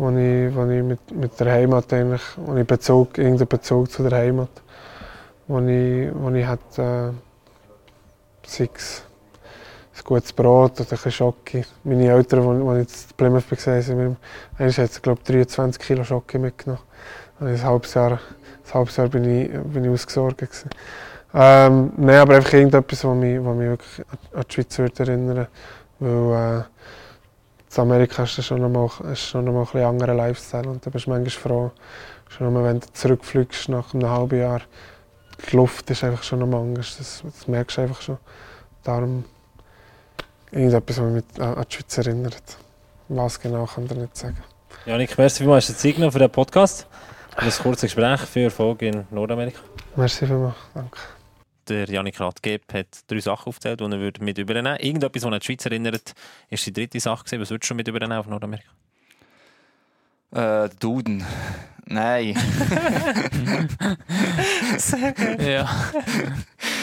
wo 0.00 0.08
ich, 0.08 0.54
wo 0.54 0.64
ich 0.64 0.82
mit, 0.82 1.10
mit 1.12 1.38
der 1.38 1.52
Heimat 1.52 1.92
eigentlich, 1.92 2.22
wo 2.36 2.56
ich 2.56 2.66
Bezug, 2.66 3.18
irgendeinen 3.18 3.48
Bezug 3.48 3.90
zu 3.90 4.02
der 4.02 4.18
Heimat, 4.18 4.48
wo 5.46 5.58
ich, 5.60 6.10
wo 6.14 6.30
ich 6.30 6.46
hatte, 6.46 7.12
äh, 7.12 8.48
sei 8.48 8.70
es 8.74 9.02
ein 9.94 10.04
gutes 10.04 10.32
Brot 10.32 10.80
oder 10.80 10.96
ein 11.04 11.12
Schocke. 11.12 11.64
Meine 11.84 12.08
Eltern, 12.08 12.66
als 12.66 12.94
ich 12.94 13.10
in 13.10 13.16
Plymouth 13.18 13.50
war, 13.50 14.16
haben 14.58 14.72
hat 14.72 15.02
glaube 15.02 15.20
23 15.22 15.82
Kilo 15.82 16.02
Schocke 16.02 16.38
mitgenommen. 16.38 16.82
Ein 17.38 17.62
halbes 17.62 17.92
Jahr, 17.92 18.12
ein 18.12 18.74
halbes 18.74 18.96
Jahr 18.96 19.08
bin 19.08 19.24
ich, 19.24 19.50
bin 19.50 19.84
ich 19.84 19.90
ausgesorgt. 19.90 20.64
Ähm, 21.32 21.92
Nein, 21.96 22.16
aber 22.16 22.36
einfach 22.36 22.52
irgendetwas, 22.52 23.04
was 23.04 23.16
mich, 23.16 23.38
was 23.44 23.56
mich 23.56 23.68
wirklich 23.68 24.06
an 24.34 24.44
die 24.48 24.54
Schweiz 24.54 24.78
würde 24.78 25.02
erinnern 25.02 25.46
würde. 26.00 26.66
in 27.76 27.80
Amerika 27.80 28.24
ist 28.24 28.44
schon 28.44 28.60
noch 28.60 28.68
mal, 28.68 29.12
ist 29.12 29.28
schon 29.28 29.44
noch 29.44 29.52
mal 29.52 29.60
ein 29.60 29.64
bisschen 29.66 29.84
anderer 29.84 30.14
Lifestyle 30.14 30.68
und 30.68 30.84
da 30.84 30.90
bist 30.90 31.06
du 31.06 31.10
manchmal 31.10 31.30
froh, 31.30 31.70
schon 32.28 32.52
mal, 32.52 32.64
wenn 32.64 32.80
du 32.80 32.86
zurückfliegst 32.92 33.68
nach 33.68 33.94
einem 33.94 34.10
halben 34.10 34.40
Jahr. 34.40 34.62
Die 35.50 35.56
Luft 35.56 35.88
ist 35.90 36.02
einfach 36.02 36.22
schon 36.22 36.40
noch 36.40 36.46
mal 36.46 36.60
anders, 36.60 36.96
das, 36.98 37.22
das 37.22 37.46
merkst 37.46 37.76
du 37.76 37.82
einfach 37.82 38.02
schon. 38.02 38.18
Darum 38.82 39.24
irgendetwas, 40.50 41.00
was 41.00 41.12
mich 41.12 41.24
an 41.38 41.64
die 41.70 41.74
Schweiz 41.76 41.98
erinnert. 41.98 42.56
Was 43.08 43.40
genau 43.40 43.66
kann 43.66 43.84
ich 43.84 43.92
nicht 43.92 44.16
sagen. 44.16 44.38
Janik, 44.84 45.16
merci 45.16 45.38
vielmals 45.38 45.68
hast 45.68 45.78
du 45.78 45.88
Zeit 45.88 45.94
genommen 45.94 46.12
für 46.12 46.18
den 46.18 46.30
Podcast 46.30 46.86
und 47.36 47.44
ein 47.44 47.62
kurzes 47.62 47.82
Gespräch 47.82 48.20
für 48.20 48.40
Erfolg 48.40 48.82
in 48.82 49.04
Nordamerika. 49.10 49.60
Merci 49.96 50.26
vielmals, 50.26 50.54
danke 50.74 51.19
der 51.70 51.88
Janik 51.88 52.20
Rathgeb 52.20 52.72
hat 52.72 52.86
drei 53.06 53.20
Sachen 53.20 53.48
aufgezählt, 53.48 53.80
die 53.80 53.84
er 53.84 54.00
würde 54.00 54.22
mit 54.22 54.36
übernehmen 54.38 54.72
würde. 54.72 54.84
Irgendetwas, 54.84 55.22
was 55.22 55.32
an 55.32 55.38
die 55.38 55.46
Schweiz 55.46 55.64
erinnert, 55.64 56.14
ist 56.48 56.66
die 56.66 56.72
dritte 56.72 57.00
Sache. 57.00 57.24
Gewesen. 57.24 57.40
Was 57.40 57.50
würdest 57.50 57.64
du 57.64 57.68
schon 57.68 57.76
mit 57.76 57.88
übernehmen 57.88 58.12
auf 58.12 58.26
Nordamerika? 58.26 58.70
Äh, 60.32 60.68
Duden. 60.78 61.24
Nein. 61.86 62.34
Sehr 64.76 65.12
gut. 65.12 65.42
Ja. 65.42 65.68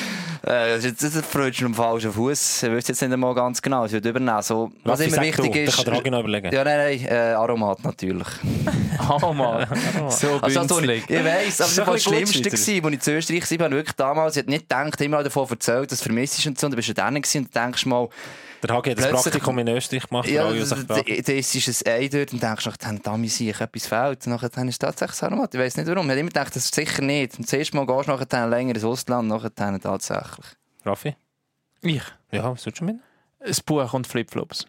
Äh, 0.47 0.79
das, 0.79 1.13
das 1.13 1.25
freut 1.25 1.61
am 1.61 1.73
falschen 1.73 2.11
Fuß. 2.11 2.63
Ich 2.63 2.71
wüsste 2.71 2.91
jetzt 2.93 3.01
nicht 3.01 3.11
einmal 3.11 3.35
ganz 3.35 3.61
genau. 3.61 3.83
Es 3.85 3.91
wird 3.91 4.05
übernehmen. 4.05 4.41
So, 4.41 4.71
was 4.83 4.99
immer 5.01 5.21
wichtig 5.21 5.51
du, 5.51 5.59
ist. 5.59 5.75
kann 5.75 5.85
Draghi 5.85 6.09
noch 6.09 6.21
überlegen. 6.21 6.53
Ja, 6.53 6.63
nein, 6.63 6.77
nein, 6.77 7.05
äh, 7.05 7.33
Aromat 7.33 7.83
natürlich. 7.83 8.27
Aromat. 8.97 9.67
so 10.09 10.39
also, 10.41 10.59
also, 10.59 10.75
bünzlig. 10.75 11.03
ich 11.09 11.23
weiss, 11.23 11.61
aber 11.61 11.69
das 11.69 11.77
war 11.77 11.93
das 11.93 12.03
Schlimmste, 12.03 12.41
gewesen, 12.41 12.85
als 12.85 13.07
ich 13.07 13.07
in 13.07 13.17
Österreich 13.17 13.59
war. 13.59 13.71
Wirklich 13.71 13.95
damals, 13.95 14.37
ich 14.37 14.43
habe 14.43 14.51
nicht 14.51 14.69
gedacht, 14.69 15.01
immer 15.01 15.23
davon 15.23 15.49
erzählt, 15.49 15.91
dass 15.91 15.99
es 15.99 16.03
vermisst 16.03 16.39
ist 16.39 16.47
und 16.47 16.59
so. 16.59 16.67
Und 16.67 16.71
dann 16.71 16.77
bist 16.77 16.89
du 16.89 16.93
dann 16.93 17.15
und 17.15 17.55
denkst 17.55 17.85
mal, 17.85 18.07
der 18.63 18.75
Hagi 18.75 18.91
hat 18.91 18.99
das 18.99 19.23
Praktikum 19.23 19.59
in 19.59 19.67
Österreich 19.67 20.07
gemacht. 20.07 20.29
Ja, 20.29 20.51
das 20.51 20.71
ist 20.71 21.87
ein 21.87 21.91
Ei 21.93 22.07
dort 22.07 22.33
und 22.33 22.41
denkst 22.41 22.63
du, 22.63 22.71
dann 22.79 23.01
da 23.01 23.17
mir 23.17 23.29
sich 23.29 23.59
etwas 23.59 23.87
fehlt. 23.87 24.27
Und 24.27 24.41
dann 24.55 24.67
ist 24.67 24.75
es 24.75 24.79
tatsächlich 24.79 25.23
Aromat. 25.23 25.53
Ich 25.53 25.59
weiß 25.59 25.77
nicht 25.77 25.87
warum. 25.87 26.05
Ich 26.05 26.11
habe 26.11 26.19
immer 26.19 26.29
gedacht, 26.29 26.55
das 26.55 26.65
ist 26.65 26.75
sicher 26.75 27.01
nicht. 27.01 27.37
Und 27.37 27.45
das 27.45 27.53
erste 27.53 27.75
Mal 27.75 27.85
gehst 27.85 28.07
du 28.07 28.11
nachher 28.11 28.47
länger 28.47 28.75
ins 28.75 28.83
Ausland, 28.83 29.27
nachher 29.27 29.53
tatsächlich. 29.55 30.45
Raffi? 30.85 31.15
Ich? 31.81 32.03
Ja, 32.31 32.51
was 32.51 32.65
würdest 32.65 32.81
du 32.81 32.85
mit? 32.85 32.97
Ein 33.39 33.55
Buch 33.65 33.93
und 33.93 34.07
Flipflops. 34.07 34.65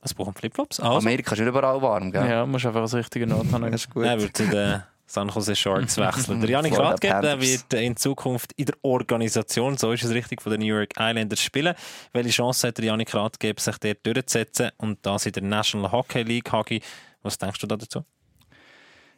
Ein 0.00 0.16
Buch 0.16 0.26
und 0.28 0.38
Flipflops? 0.38 0.80
Also. 0.80 0.98
Amerika 0.98 1.34
ist 1.34 1.40
überall 1.40 1.82
warm, 1.82 2.12
gell? 2.12 2.28
Ja, 2.28 2.46
musst 2.46 2.66
einfach 2.66 2.82
das 2.82 2.94
richtige 2.94 3.26
Not 3.26 3.46
haben. 3.52 3.62
das 3.70 3.82
ist 3.82 3.90
gut. 3.90 4.04
Nein, 4.04 4.20
würde 4.20 4.86
San 5.06 5.28
Jose 5.28 5.54
Sharks 5.54 5.96
wechseln. 5.98 6.40
Der 6.40 6.50
Janik 6.50 6.78
Rathgeb 6.78 7.22
wird 7.22 7.74
in 7.74 7.96
Zukunft 7.96 8.52
in 8.56 8.66
der 8.66 8.76
Organisation, 8.82 9.76
so 9.76 9.92
ist 9.92 10.04
es 10.04 10.10
richtig, 10.10 10.42
von 10.42 10.52
den 10.52 10.60
New 10.60 10.74
York 10.74 10.92
Islanders 10.98 11.40
spielen. 11.40 11.74
Welche 12.12 12.30
Chance 12.30 12.68
hat 12.68 12.78
der 12.78 12.86
Janik 12.86 13.14
Rathgeb, 13.14 13.60
sich 13.60 13.78
dort 13.78 14.04
durchzusetzen 14.04 14.70
und 14.78 14.98
das 15.02 15.26
in 15.26 15.32
der 15.32 15.42
National 15.42 15.92
Hockey 15.92 16.22
League? 16.22 16.50
Hagi, 16.52 16.82
was 17.22 17.38
denkst 17.38 17.60
du 17.60 17.66
da 17.66 17.76
dazu? 17.76 18.04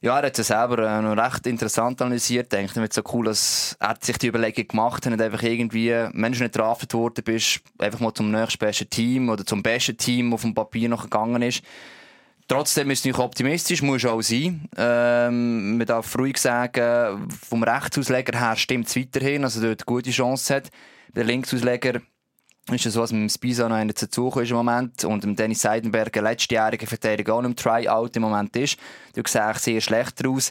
Ja, 0.01 0.21
er 0.21 0.27
hat 0.27 0.39
es 0.39 0.47
selber 0.47 0.79
äh, 0.79 1.03
noch 1.03 1.17
recht 1.17 1.45
interessant 1.49 2.01
analysiert. 2.01 2.45
Ich 2.45 2.49
denke, 2.51 2.81
es 2.81 2.95
so 2.95 3.03
cool, 3.13 3.25
dass 3.25 3.77
er 3.81 3.97
sich 4.01 4.17
die 4.17 4.29
Überlegung 4.29 4.69
gemacht 4.69 5.05
hat 5.05 5.13
und 5.13 5.21
einfach 5.21 5.43
irgendwie, 5.43 5.91
wenn 5.91 6.33
du 6.33 6.39
nicht 6.39 6.57
draftet 6.57 6.95
worden 6.95 7.25
bist, 7.25 7.61
einfach 7.79 7.99
mal 7.99 8.15
zum 8.15 8.31
nächstbesten 8.31 8.89
Team 8.89 9.29
oder 9.29 9.45
zum 9.45 9.61
besten 9.61 9.97
Team 9.97 10.33
auf 10.33 10.43
dem 10.43 10.55
Papier 10.55 10.89
noch 10.89 11.03
gegangen 11.03 11.43
ist. 11.43 11.65
Trotzdem 12.49 12.91
ist 12.91 13.01
es 13.01 13.05
nicht 13.05 13.19
optimistisch, 13.19 13.83
muss 13.83 14.07
auch 14.07 14.23
sein. 14.23 14.67
Ähm, 14.79 15.77
man 15.77 15.87
darf 15.87 16.19
ruhig 16.19 16.39
sagen, 16.39 17.29
vom 17.47 17.63
Rechtsausleger 17.63 18.39
her 18.41 18.57
stimmt 18.57 18.89
es 18.89 18.97
weiterhin, 18.97 19.45
also 19.45 19.61
dort 19.61 19.85
gute 19.85 20.11
Chance 20.11 20.57
hat. 20.57 20.71
Der 21.15 21.25
Linksausleger 21.25 22.01
ist 22.71 22.87
es 22.87 22.95
so, 22.95 23.03
dass 23.03 23.13
mit 23.13 23.21
dem 23.21 23.29
Spisa 23.29 23.69
noch 23.69 23.77
einer 23.77 23.93
dazu 23.93 24.29
ist 24.29 24.51
im 24.51 24.57
Moment 24.57 25.05
und 25.05 25.25
dem 25.25 25.37
Dennis 25.37 25.61
Seidenberg, 25.61 26.17
ein 26.17 26.25
letztjähriger 26.25 26.87
Verteidiger, 26.87 27.35
auch 27.35 27.43
im 27.43 27.55
Tryout 27.55 28.17
im 28.17 28.23
Moment 28.23 28.57
ist. 28.57 28.79
Du 29.15 29.23
siehst 29.27 29.63
sehr 29.63 29.81
schlecht 29.83 30.27
aus. 30.27 30.51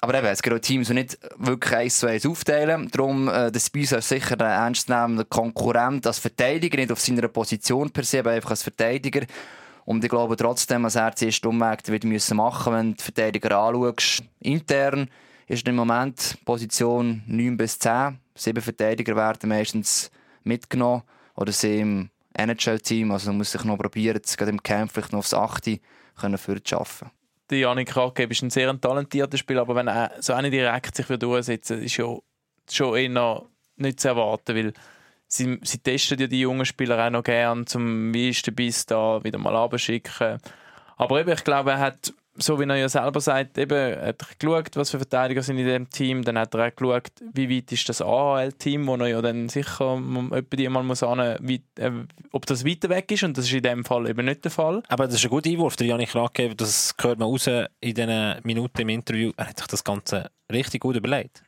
Aber 0.00 0.14
eben, 0.18 0.26
es 0.26 0.42
gibt 0.42 0.56
auch 0.56 0.60
Teams, 0.60 0.88
die 0.88 0.94
nicht 0.94 1.18
wirklich 1.36 1.74
eins 1.74 1.98
zu 1.98 2.06
eins 2.06 2.26
aufteilen. 2.26 2.90
Darum, 2.90 3.28
äh, 3.28 3.50
der 3.50 3.60
Spisa 3.60 3.98
ist 3.98 4.08
sicher 4.08 4.40
ein 4.40 4.68
ernstzunehmender 4.68 5.24
Konkurrent 5.24 6.06
als 6.06 6.18
Verteidiger, 6.18 6.78
nicht 6.78 6.92
auf 6.92 7.00
seiner 7.00 7.28
Position 7.28 7.90
per 7.90 8.04
se, 8.04 8.20
aber 8.20 8.30
einfach 8.30 8.50
als 8.50 8.62
Verteidiger. 8.62 9.26
Und 9.84 10.02
ich 10.02 10.10
glaube 10.10 10.36
trotzdem, 10.36 10.84
dass 10.84 10.96
er 10.96 11.14
zuerst 11.14 11.44
Umweg 11.44 11.86
wird 11.88 12.04
müssen 12.04 12.36
machen 12.36 12.72
wenn 12.72 12.90
du 12.90 12.96
die 12.96 13.02
Verteidiger 13.02 13.58
anschaust. 13.58 14.22
Intern 14.40 15.08
ist 15.46 15.68
im 15.68 15.76
Moment 15.76 16.38
Position 16.44 17.22
9 17.26 17.56
bis 17.56 17.78
10. 17.78 18.18
Sieben 18.34 18.62
Verteidiger 18.62 19.14
werden 19.14 19.48
meistens 19.48 20.10
mitgenommen 20.42 21.02
oder 21.36 21.52
sie 21.52 21.80
im 21.80 22.10
NHL-Team. 22.32 23.12
Also 23.12 23.28
man 23.30 23.38
muss 23.38 23.52
sich 23.52 23.64
noch 23.64 23.76
probieren, 23.76 24.20
gerade 24.36 24.50
im 24.50 24.62
Camp 24.62 24.90
vielleicht 24.92 25.12
noch 25.12 25.20
aufs 25.20 25.34
8. 25.34 25.80
können 26.16 26.38
für 26.38 26.62
zu 26.62 26.76
arbeiten. 26.76 27.10
Der 27.50 27.58
Janik 27.58 27.94
Rakev 27.94 28.32
ist 28.32 28.42
ein 28.42 28.50
sehr 28.50 28.80
talentierter 28.80 29.36
Spieler, 29.36 29.62
aber 29.62 29.74
wenn 29.74 29.88
er 29.88 30.12
so 30.20 30.32
eine 30.32 30.50
direkt 30.50 30.96
sich 30.96 31.06
durchsetzen 31.06 31.82
ist 31.82 31.96
ja 31.96 32.16
schon 32.70 32.96
eher 32.96 33.42
nicht 33.76 34.00
zu 34.00 34.08
erwarten, 34.08 34.56
weil 34.56 34.72
sie, 35.34 35.58
sie 35.62 35.78
testen 35.78 36.18
ja 36.18 36.26
die 36.26 36.40
jungen 36.40 36.64
Spieler 36.64 37.04
auch 37.04 37.10
noch 37.10 37.24
gern, 37.24 37.66
zum 37.66 38.12
wie 38.14 38.30
ist 38.30 38.46
der 38.46 38.52
Biss 38.52 38.86
da 38.86 39.22
wieder 39.22 39.38
mal 39.38 39.56
abschicken. 39.56 40.38
Aber 40.96 41.20
eben, 41.20 41.32
ich 41.32 41.44
glaube, 41.44 41.72
er 41.72 41.80
hat 41.80 42.12
so 42.36 42.58
wie 42.58 42.64
er 42.64 42.76
ja 42.76 42.88
selber 42.88 43.20
sagt, 43.20 43.58
eben, 43.58 43.76
er 43.76 44.08
hat 44.08 44.38
geschaut, 44.38 44.70
was 44.74 44.90
für 44.90 44.98
Verteidiger 44.98 45.42
sind 45.42 45.58
in 45.58 45.66
dem 45.66 45.90
Team. 45.90 46.24
Dann 46.24 46.38
hat 46.38 46.54
er 46.54 46.66
auch 46.66 46.74
geschaut, 46.74 47.12
wie 47.32 47.48
weit 47.48 47.70
ist 47.70 47.88
das 47.88 48.02
AHL-Team, 48.02 48.86
wo 48.86 48.96
er 48.96 49.06
ja 49.06 49.22
dann 49.22 49.48
sicher 49.48 50.00
die 50.52 50.68
mal 50.68 50.82
muss 50.82 51.02
an, 51.02 51.38
wie, 51.40 51.62
äh, 51.78 51.90
ob 52.32 52.46
das 52.46 52.64
weiter 52.64 52.88
weg 52.88 53.10
ist. 53.12 53.22
Und 53.22 53.38
das 53.38 53.46
ist 53.46 53.52
in 53.52 53.62
dem 53.62 53.84
Fall 53.84 54.08
eben 54.08 54.24
nicht 54.24 54.44
der 54.44 54.50
Fall. 54.50 54.82
Aber 54.88 55.06
das 55.06 55.16
ist 55.16 55.24
ein 55.24 55.30
guter 55.30 55.50
Einwurf, 55.50 55.76
der 55.76 55.86
Janik 55.86 56.14
Rakev. 56.14 56.54
Das 56.56 56.94
hört 57.00 57.18
man 57.18 57.28
raus 57.28 57.46
in 57.46 57.68
diesen 57.80 58.34
Minuten 58.42 58.80
im 58.80 58.88
Interview. 58.88 59.32
Er 59.36 59.48
hat 59.48 59.58
sich 59.58 59.68
das 59.68 59.84
Ganze 59.84 60.30
richtig 60.50 60.80
gut 60.80 60.96
überlegt. 60.96 61.44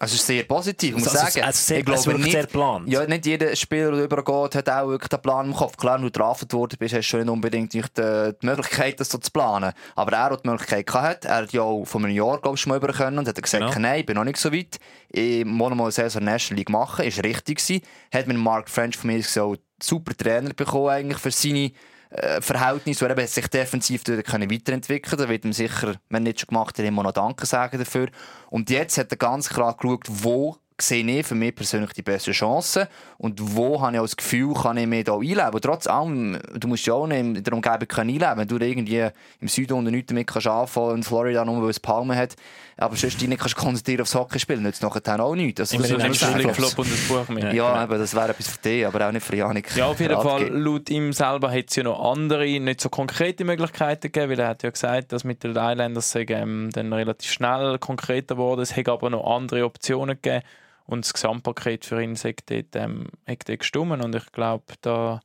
Es 0.00 0.12
ist 0.12 0.26
sehr 0.26 0.42
positiv, 0.42 0.94
muss 0.94 1.06
also, 1.06 1.18
sagen. 1.18 1.46
Also 1.46 1.58
sehr, 1.58 1.78
ich 1.78 1.84
glaube 1.84 2.14
nicht, 2.18 2.32
sehr 2.32 2.46
plant. 2.46 2.88
Ja, 2.88 3.06
nicht 3.06 3.26
jeder 3.26 3.54
Spieler, 3.54 3.92
der 3.92 4.04
übergeht, 4.04 4.56
hat 4.56 4.68
auch 4.68 4.88
wirklich 4.88 5.08
den 5.08 5.22
Plan 5.22 5.46
im 5.46 5.54
Kopf. 5.54 5.76
Klar, 5.76 5.96
wenn 5.96 6.02
du 6.02 6.10
draftet 6.10 6.52
worden 6.52 6.76
bist, 6.80 6.94
hast 6.94 7.06
du 7.06 7.10
schon 7.10 7.20
nicht 7.20 7.30
unbedingt 7.30 7.72
die, 7.72 7.80
die 7.80 8.46
Möglichkeit, 8.46 8.98
das 8.98 9.08
so 9.08 9.18
zu 9.18 9.30
planen. 9.30 9.72
Aber 9.94 10.12
er 10.16 10.30
hat 10.30 10.44
die 10.44 10.48
Möglichkeit 10.48 10.86
gehabt. 10.86 11.26
Er 11.26 11.36
hat 11.36 11.52
ja 11.52 11.62
auch 11.62 11.84
von 11.84 12.04
einem 12.04 12.14
Jahr, 12.14 12.40
glaube 12.40 12.56
ich, 12.56 12.66
mal 12.66 12.78
über 12.78 12.92
können 12.92 13.18
und 13.18 13.28
hat 13.28 13.40
gesagt, 13.40 13.64
genau. 13.64 13.78
nein, 13.78 14.00
ich 14.00 14.06
bin 14.06 14.16
noch 14.16 14.24
nicht 14.24 14.38
so 14.38 14.52
weit. 14.52 14.78
Ich 15.10 15.44
muss 15.44 15.70
noch 15.70 15.76
mal 15.76 15.84
eine 15.84 15.92
Saison 15.92 16.24
National 16.24 16.58
League 16.58 16.70
machen. 16.70 17.04
Ist 17.04 17.22
richtig 17.22 17.58
gewesen. 17.58 17.82
Hat 18.12 18.26
mit 18.26 18.36
Mark 18.36 18.68
French 18.68 18.96
von 18.96 19.10
mir 19.10 19.22
so 19.22 19.56
super 19.80 20.16
Trainer 20.16 20.54
bekommen 20.54 20.88
eigentlich 20.88 21.18
für 21.18 21.30
seine 21.30 21.70
äh, 22.14 22.40
Verhältnis, 22.40 23.02
wo 23.02 23.06
er 23.06 23.26
sich 23.26 23.48
defensiv 23.48 24.04
können 24.04 24.50
weiterentwickeln 24.50 25.18
Da 25.18 25.28
wird 25.28 25.44
ihm 25.44 25.52
sicher, 25.52 25.96
wenn 26.08 26.22
nicht 26.22 26.40
schon 26.40 26.48
gemacht 26.48 26.78
hat, 26.78 26.84
immer 26.84 27.02
noch 27.02 27.12
Danke 27.12 27.44
sagen 27.44 27.78
dafür. 27.78 28.08
Und 28.50 28.70
jetzt 28.70 28.98
hat 28.98 29.10
er 29.10 29.16
ganz 29.16 29.48
klar 29.48 29.76
geschaut, 29.76 30.04
wo 30.08 30.56
sehe 30.80 31.04
ich 31.04 31.26
für 31.26 31.34
mich 31.34 31.54
persönlich 31.54 31.92
die 31.92 32.02
bessere 32.02 32.32
Chance 32.32 32.88
und 33.18 33.56
wo 33.56 33.80
habe 33.80 33.94
ich 33.94 33.98
auch 34.00 34.04
das 34.04 34.16
Gefühl, 34.16 34.54
kann 34.54 34.76
ich 34.76 34.86
mich 34.86 35.04
da 35.04 35.14
einleben. 35.14 35.54
Und 35.54 35.62
trotz 35.62 35.86
allem, 35.86 36.38
du 36.54 36.68
musst 36.68 36.86
ja 36.86 36.94
auch 36.94 37.08
in 37.08 37.42
der 37.42 37.52
Umgebung 37.52 37.88
einleben. 37.90 38.36
Wenn 38.36 38.48
du 38.48 38.56
irgendwie 38.58 39.08
im 39.40 39.48
Süden 39.48 39.74
und 39.74 39.84
nichts 39.84 40.08
damit 40.08 40.26
kannst 40.26 40.76
in 40.76 41.02
Florida 41.02 41.44
nur, 41.44 41.62
weil 41.62 41.70
es 41.70 41.78
Palmen 41.78 42.16
hat, 42.16 42.34
aber 42.76 42.96
sonst 42.96 43.20
dich 43.20 43.28
nicht 43.28 43.40
kannst 43.40 43.56
konzentrieren 43.56 44.02
aufs 44.02 44.14
Hockeyspielen, 44.14 44.62
nützt 44.62 44.82
nachher 44.82 45.20
auch 45.20 45.34
nichts. 45.34 45.60
Also, 45.60 45.78
das 45.78 45.88
du 45.88 45.96
ist 45.96 46.02
einfach- 46.24 46.34
Flip-Flop 46.34 46.78
und 46.78 46.86
ein 46.86 47.08
Buch 47.08 47.28
mit. 47.28 47.52
ja, 47.52 47.66
aber 47.66 47.98
das 47.98 48.14
wäre 48.14 48.30
etwas 48.30 48.48
für 48.48 48.58
dich, 48.58 48.86
aber 48.86 49.06
auch 49.08 49.12
nicht 49.12 49.24
für 49.24 49.36
Janik. 49.36 49.74
Ja, 49.76 49.86
auf 49.86 50.00
jeden 50.00 50.20
Fall, 50.20 50.48
laut 50.48 50.90
ihm 50.90 51.12
selber 51.12 51.50
hat 51.52 51.66
es 51.70 51.76
ja 51.76 51.82
noch 51.84 52.00
andere, 52.12 52.46
nicht 52.60 52.80
so 52.80 52.88
konkrete 52.88 53.44
Möglichkeiten 53.44 54.10
gegeben, 54.12 54.32
weil 54.32 54.40
er 54.40 54.48
hat 54.48 54.62
ja 54.62 54.70
gesagt, 54.70 55.12
dass 55.12 55.24
mit 55.24 55.44
den 55.44 55.52
Islanders 55.52 56.10
sei, 56.10 56.24
ähm, 56.28 56.70
dann 56.72 56.92
relativ 56.92 57.30
schnell 57.30 57.78
konkreter 57.78 58.36
wurde. 58.36 58.62
Es 58.62 58.74
hätte 58.74 58.92
aber 58.92 59.10
noch 59.10 59.24
andere 59.24 59.64
Optionen 59.64 60.16
gegeben 60.20 60.44
und 60.86 61.04
das 61.04 61.12
Gesamtpaket 61.14 61.84
für 61.84 62.02
ihn 62.02 62.16
sei 62.16 62.34
dort, 62.46 62.74
ähm, 62.74 63.06
hat 63.28 63.48
dort 63.48 63.60
gestimmt 63.60 64.04
und 64.04 64.14
ich 64.14 64.32
glaube, 64.32 64.64
da 64.80 65.20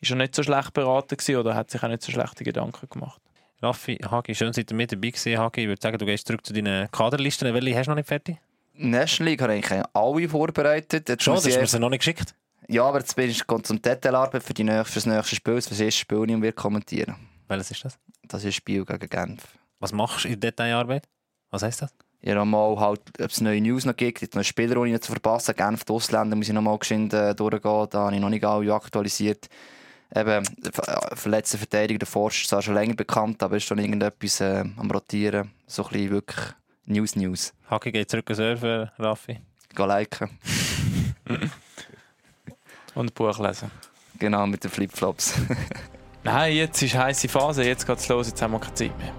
ist 0.00 0.10
er 0.10 0.16
nicht 0.16 0.34
so 0.34 0.42
schlecht 0.42 0.72
beraten 0.74 1.16
gewesen 1.16 1.36
oder 1.36 1.54
hat 1.54 1.70
sich 1.70 1.82
auch 1.82 1.88
nicht 1.88 2.02
so 2.02 2.12
schlechte 2.12 2.44
Gedanken 2.44 2.88
gemacht. 2.90 3.20
Raffi, 3.62 3.96
Hagi, 4.10 4.34
schön, 4.34 4.52
seid 4.52 4.72
ihr 4.72 4.76
mit 4.76 4.90
dabei 4.90 5.10
gewesen, 5.10 5.38
Hagi. 5.38 5.60
Ich 5.60 5.68
würde 5.68 5.80
sagen, 5.80 5.96
du 5.96 6.04
gehst 6.04 6.26
zurück 6.26 6.44
zu 6.44 6.52
deinen 6.52 6.90
Kaderlisten. 6.90 7.54
Welche 7.54 7.78
hast 7.78 7.86
du 7.86 7.90
noch 7.90 7.96
nicht 7.96 8.08
fertig? 8.08 8.38
National 8.74 9.30
League 9.30 9.40
habe 9.40 9.54
ich 9.54 9.70
eigentlich 9.70 9.84
alle 9.92 10.28
vorbereitet. 10.28 11.08
Jetzt 11.08 11.22
Schon, 11.22 11.36
das 11.36 11.46
hast 11.46 11.54
du 11.54 11.60
mir 11.60 11.66
sie 11.68 11.78
noch 11.78 11.90
nicht 11.90 12.00
geschickt. 12.00 12.34
Ja, 12.66 12.84
aber 12.84 12.98
jetzt 12.98 13.16
ich 13.16 13.46
kommt 13.46 13.66
zum 13.66 13.80
Detailarbeit 13.80 14.42
für, 14.42 14.52
die 14.52 14.64
nächste, 14.64 14.92
für 14.92 14.94
das 14.98 15.06
nächste 15.06 15.36
Spiel, 15.36 15.62
für 15.62 15.68
das 15.68 15.78
erste 15.78 16.00
Spiel, 16.00 16.26
das 16.26 16.40
wird 16.40 16.56
kommentieren. 16.56 17.14
Welches 17.46 17.70
ist 17.70 17.84
das? 17.84 17.98
Das 18.26 18.40
ist 18.40 18.48
das 18.48 18.54
Spiel 18.56 18.84
gegen 18.84 19.08
Genf. 19.08 19.42
Was 19.78 19.92
machst 19.92 20.24
du 20.24 20.28
in 20.28 20.40
Detailarbeit? 20.40 21.08
Was 21.50 21.62
heisst 21.62 21.82
das? 21.82 21.94
Ja, 22.20 22.34
nochmal 22.34 22.80
halt, 22.80 23.00
ob 23.20 23.30
es 23.30 23.40
neue 23.40 23.60
News 23.60 23.84
noch 23.84 23.94
gibt, 23.94 24.18
gibt 24.18 24.34
noch 24.34 24.42
Spieler, 24.42 24.74
die 24.74 24.86
ich 24.86 24.92
nicht 24.92 25.04
zu 25.04 25.12
verpassen. 25.12 25.54
Genf, 25.54 25.84
die 25.84 25.92
Ausländer, 25.92 26.34
muss 26.34 26.48
ich 26.48 26.54
nochmal 26.54 26.78
geschwind 26.78 27.12
äh, 27.14 27.32
durchgehen. 27.34 27.86
Da 27.90 28.06
habe 28.06 28.14
ich 28.14 28.20
noch 28.20 28.28
nicht 28.28 28.44
alle 28.44 28.74
aktualisiert. 28.74 29.48
Eben, 30.14 30.44
äh, 30.44 31.16
verletzte 31.16 31.56
Verteidiger, 31.58 31.98
der 31.98 32.08
Forst 32.08 32.42
ist 32.42 32.48
zwar 32.50 32.60
schon 32.60 32.74
länger 32.74 32.94
bekannt, 32.94 33.42
aber 33.42 33.56
ist 33.56 33.64
schon 33.64 33.78
irgendetwas 33.78 34.40
äh, 34.40 34.64
am 34.76 34.90
Rotieren. 34.90 35.50
So 35.66 35.84
ein 35.84 35.90
bisschen 35.90 36.10
wirklich 36.10 36.46
News, 36.84 37.16
News. 37.16 37.54
Hagi 37.70 37.92
geht 37.92 38.10
zurück 38.10 38.28
an 38.28 38.36
Server, 38.36 38.92
Raffi. 38.98 39.40
Geh 39.74 39.86
liken. 39.86 40.38
Und 42.94 43.14
Buch 43.14 43.38
lesen. 43.38 43.70
Genau, 44.18 44.46
mit 44.46 44.62
den 44.62 44.70
Flipflops. 44.70 45.34
Nein, 46.24 46.56
jetzt 46.56 46.82
ist 46.82 46.94
heiße 46.94 47.28
Phase, 47.28 47.64
jetzt 47.64 47.86
geht 47.86 47.98
es 47.98 48.08
los, 48.08 48.28
jetzt 48.28 48.42
haben 48.42 48.52
wir 48.52 48.60
keine 48.60 48.74
Zeit 48.74 48.98
mehr. 48.98 49.14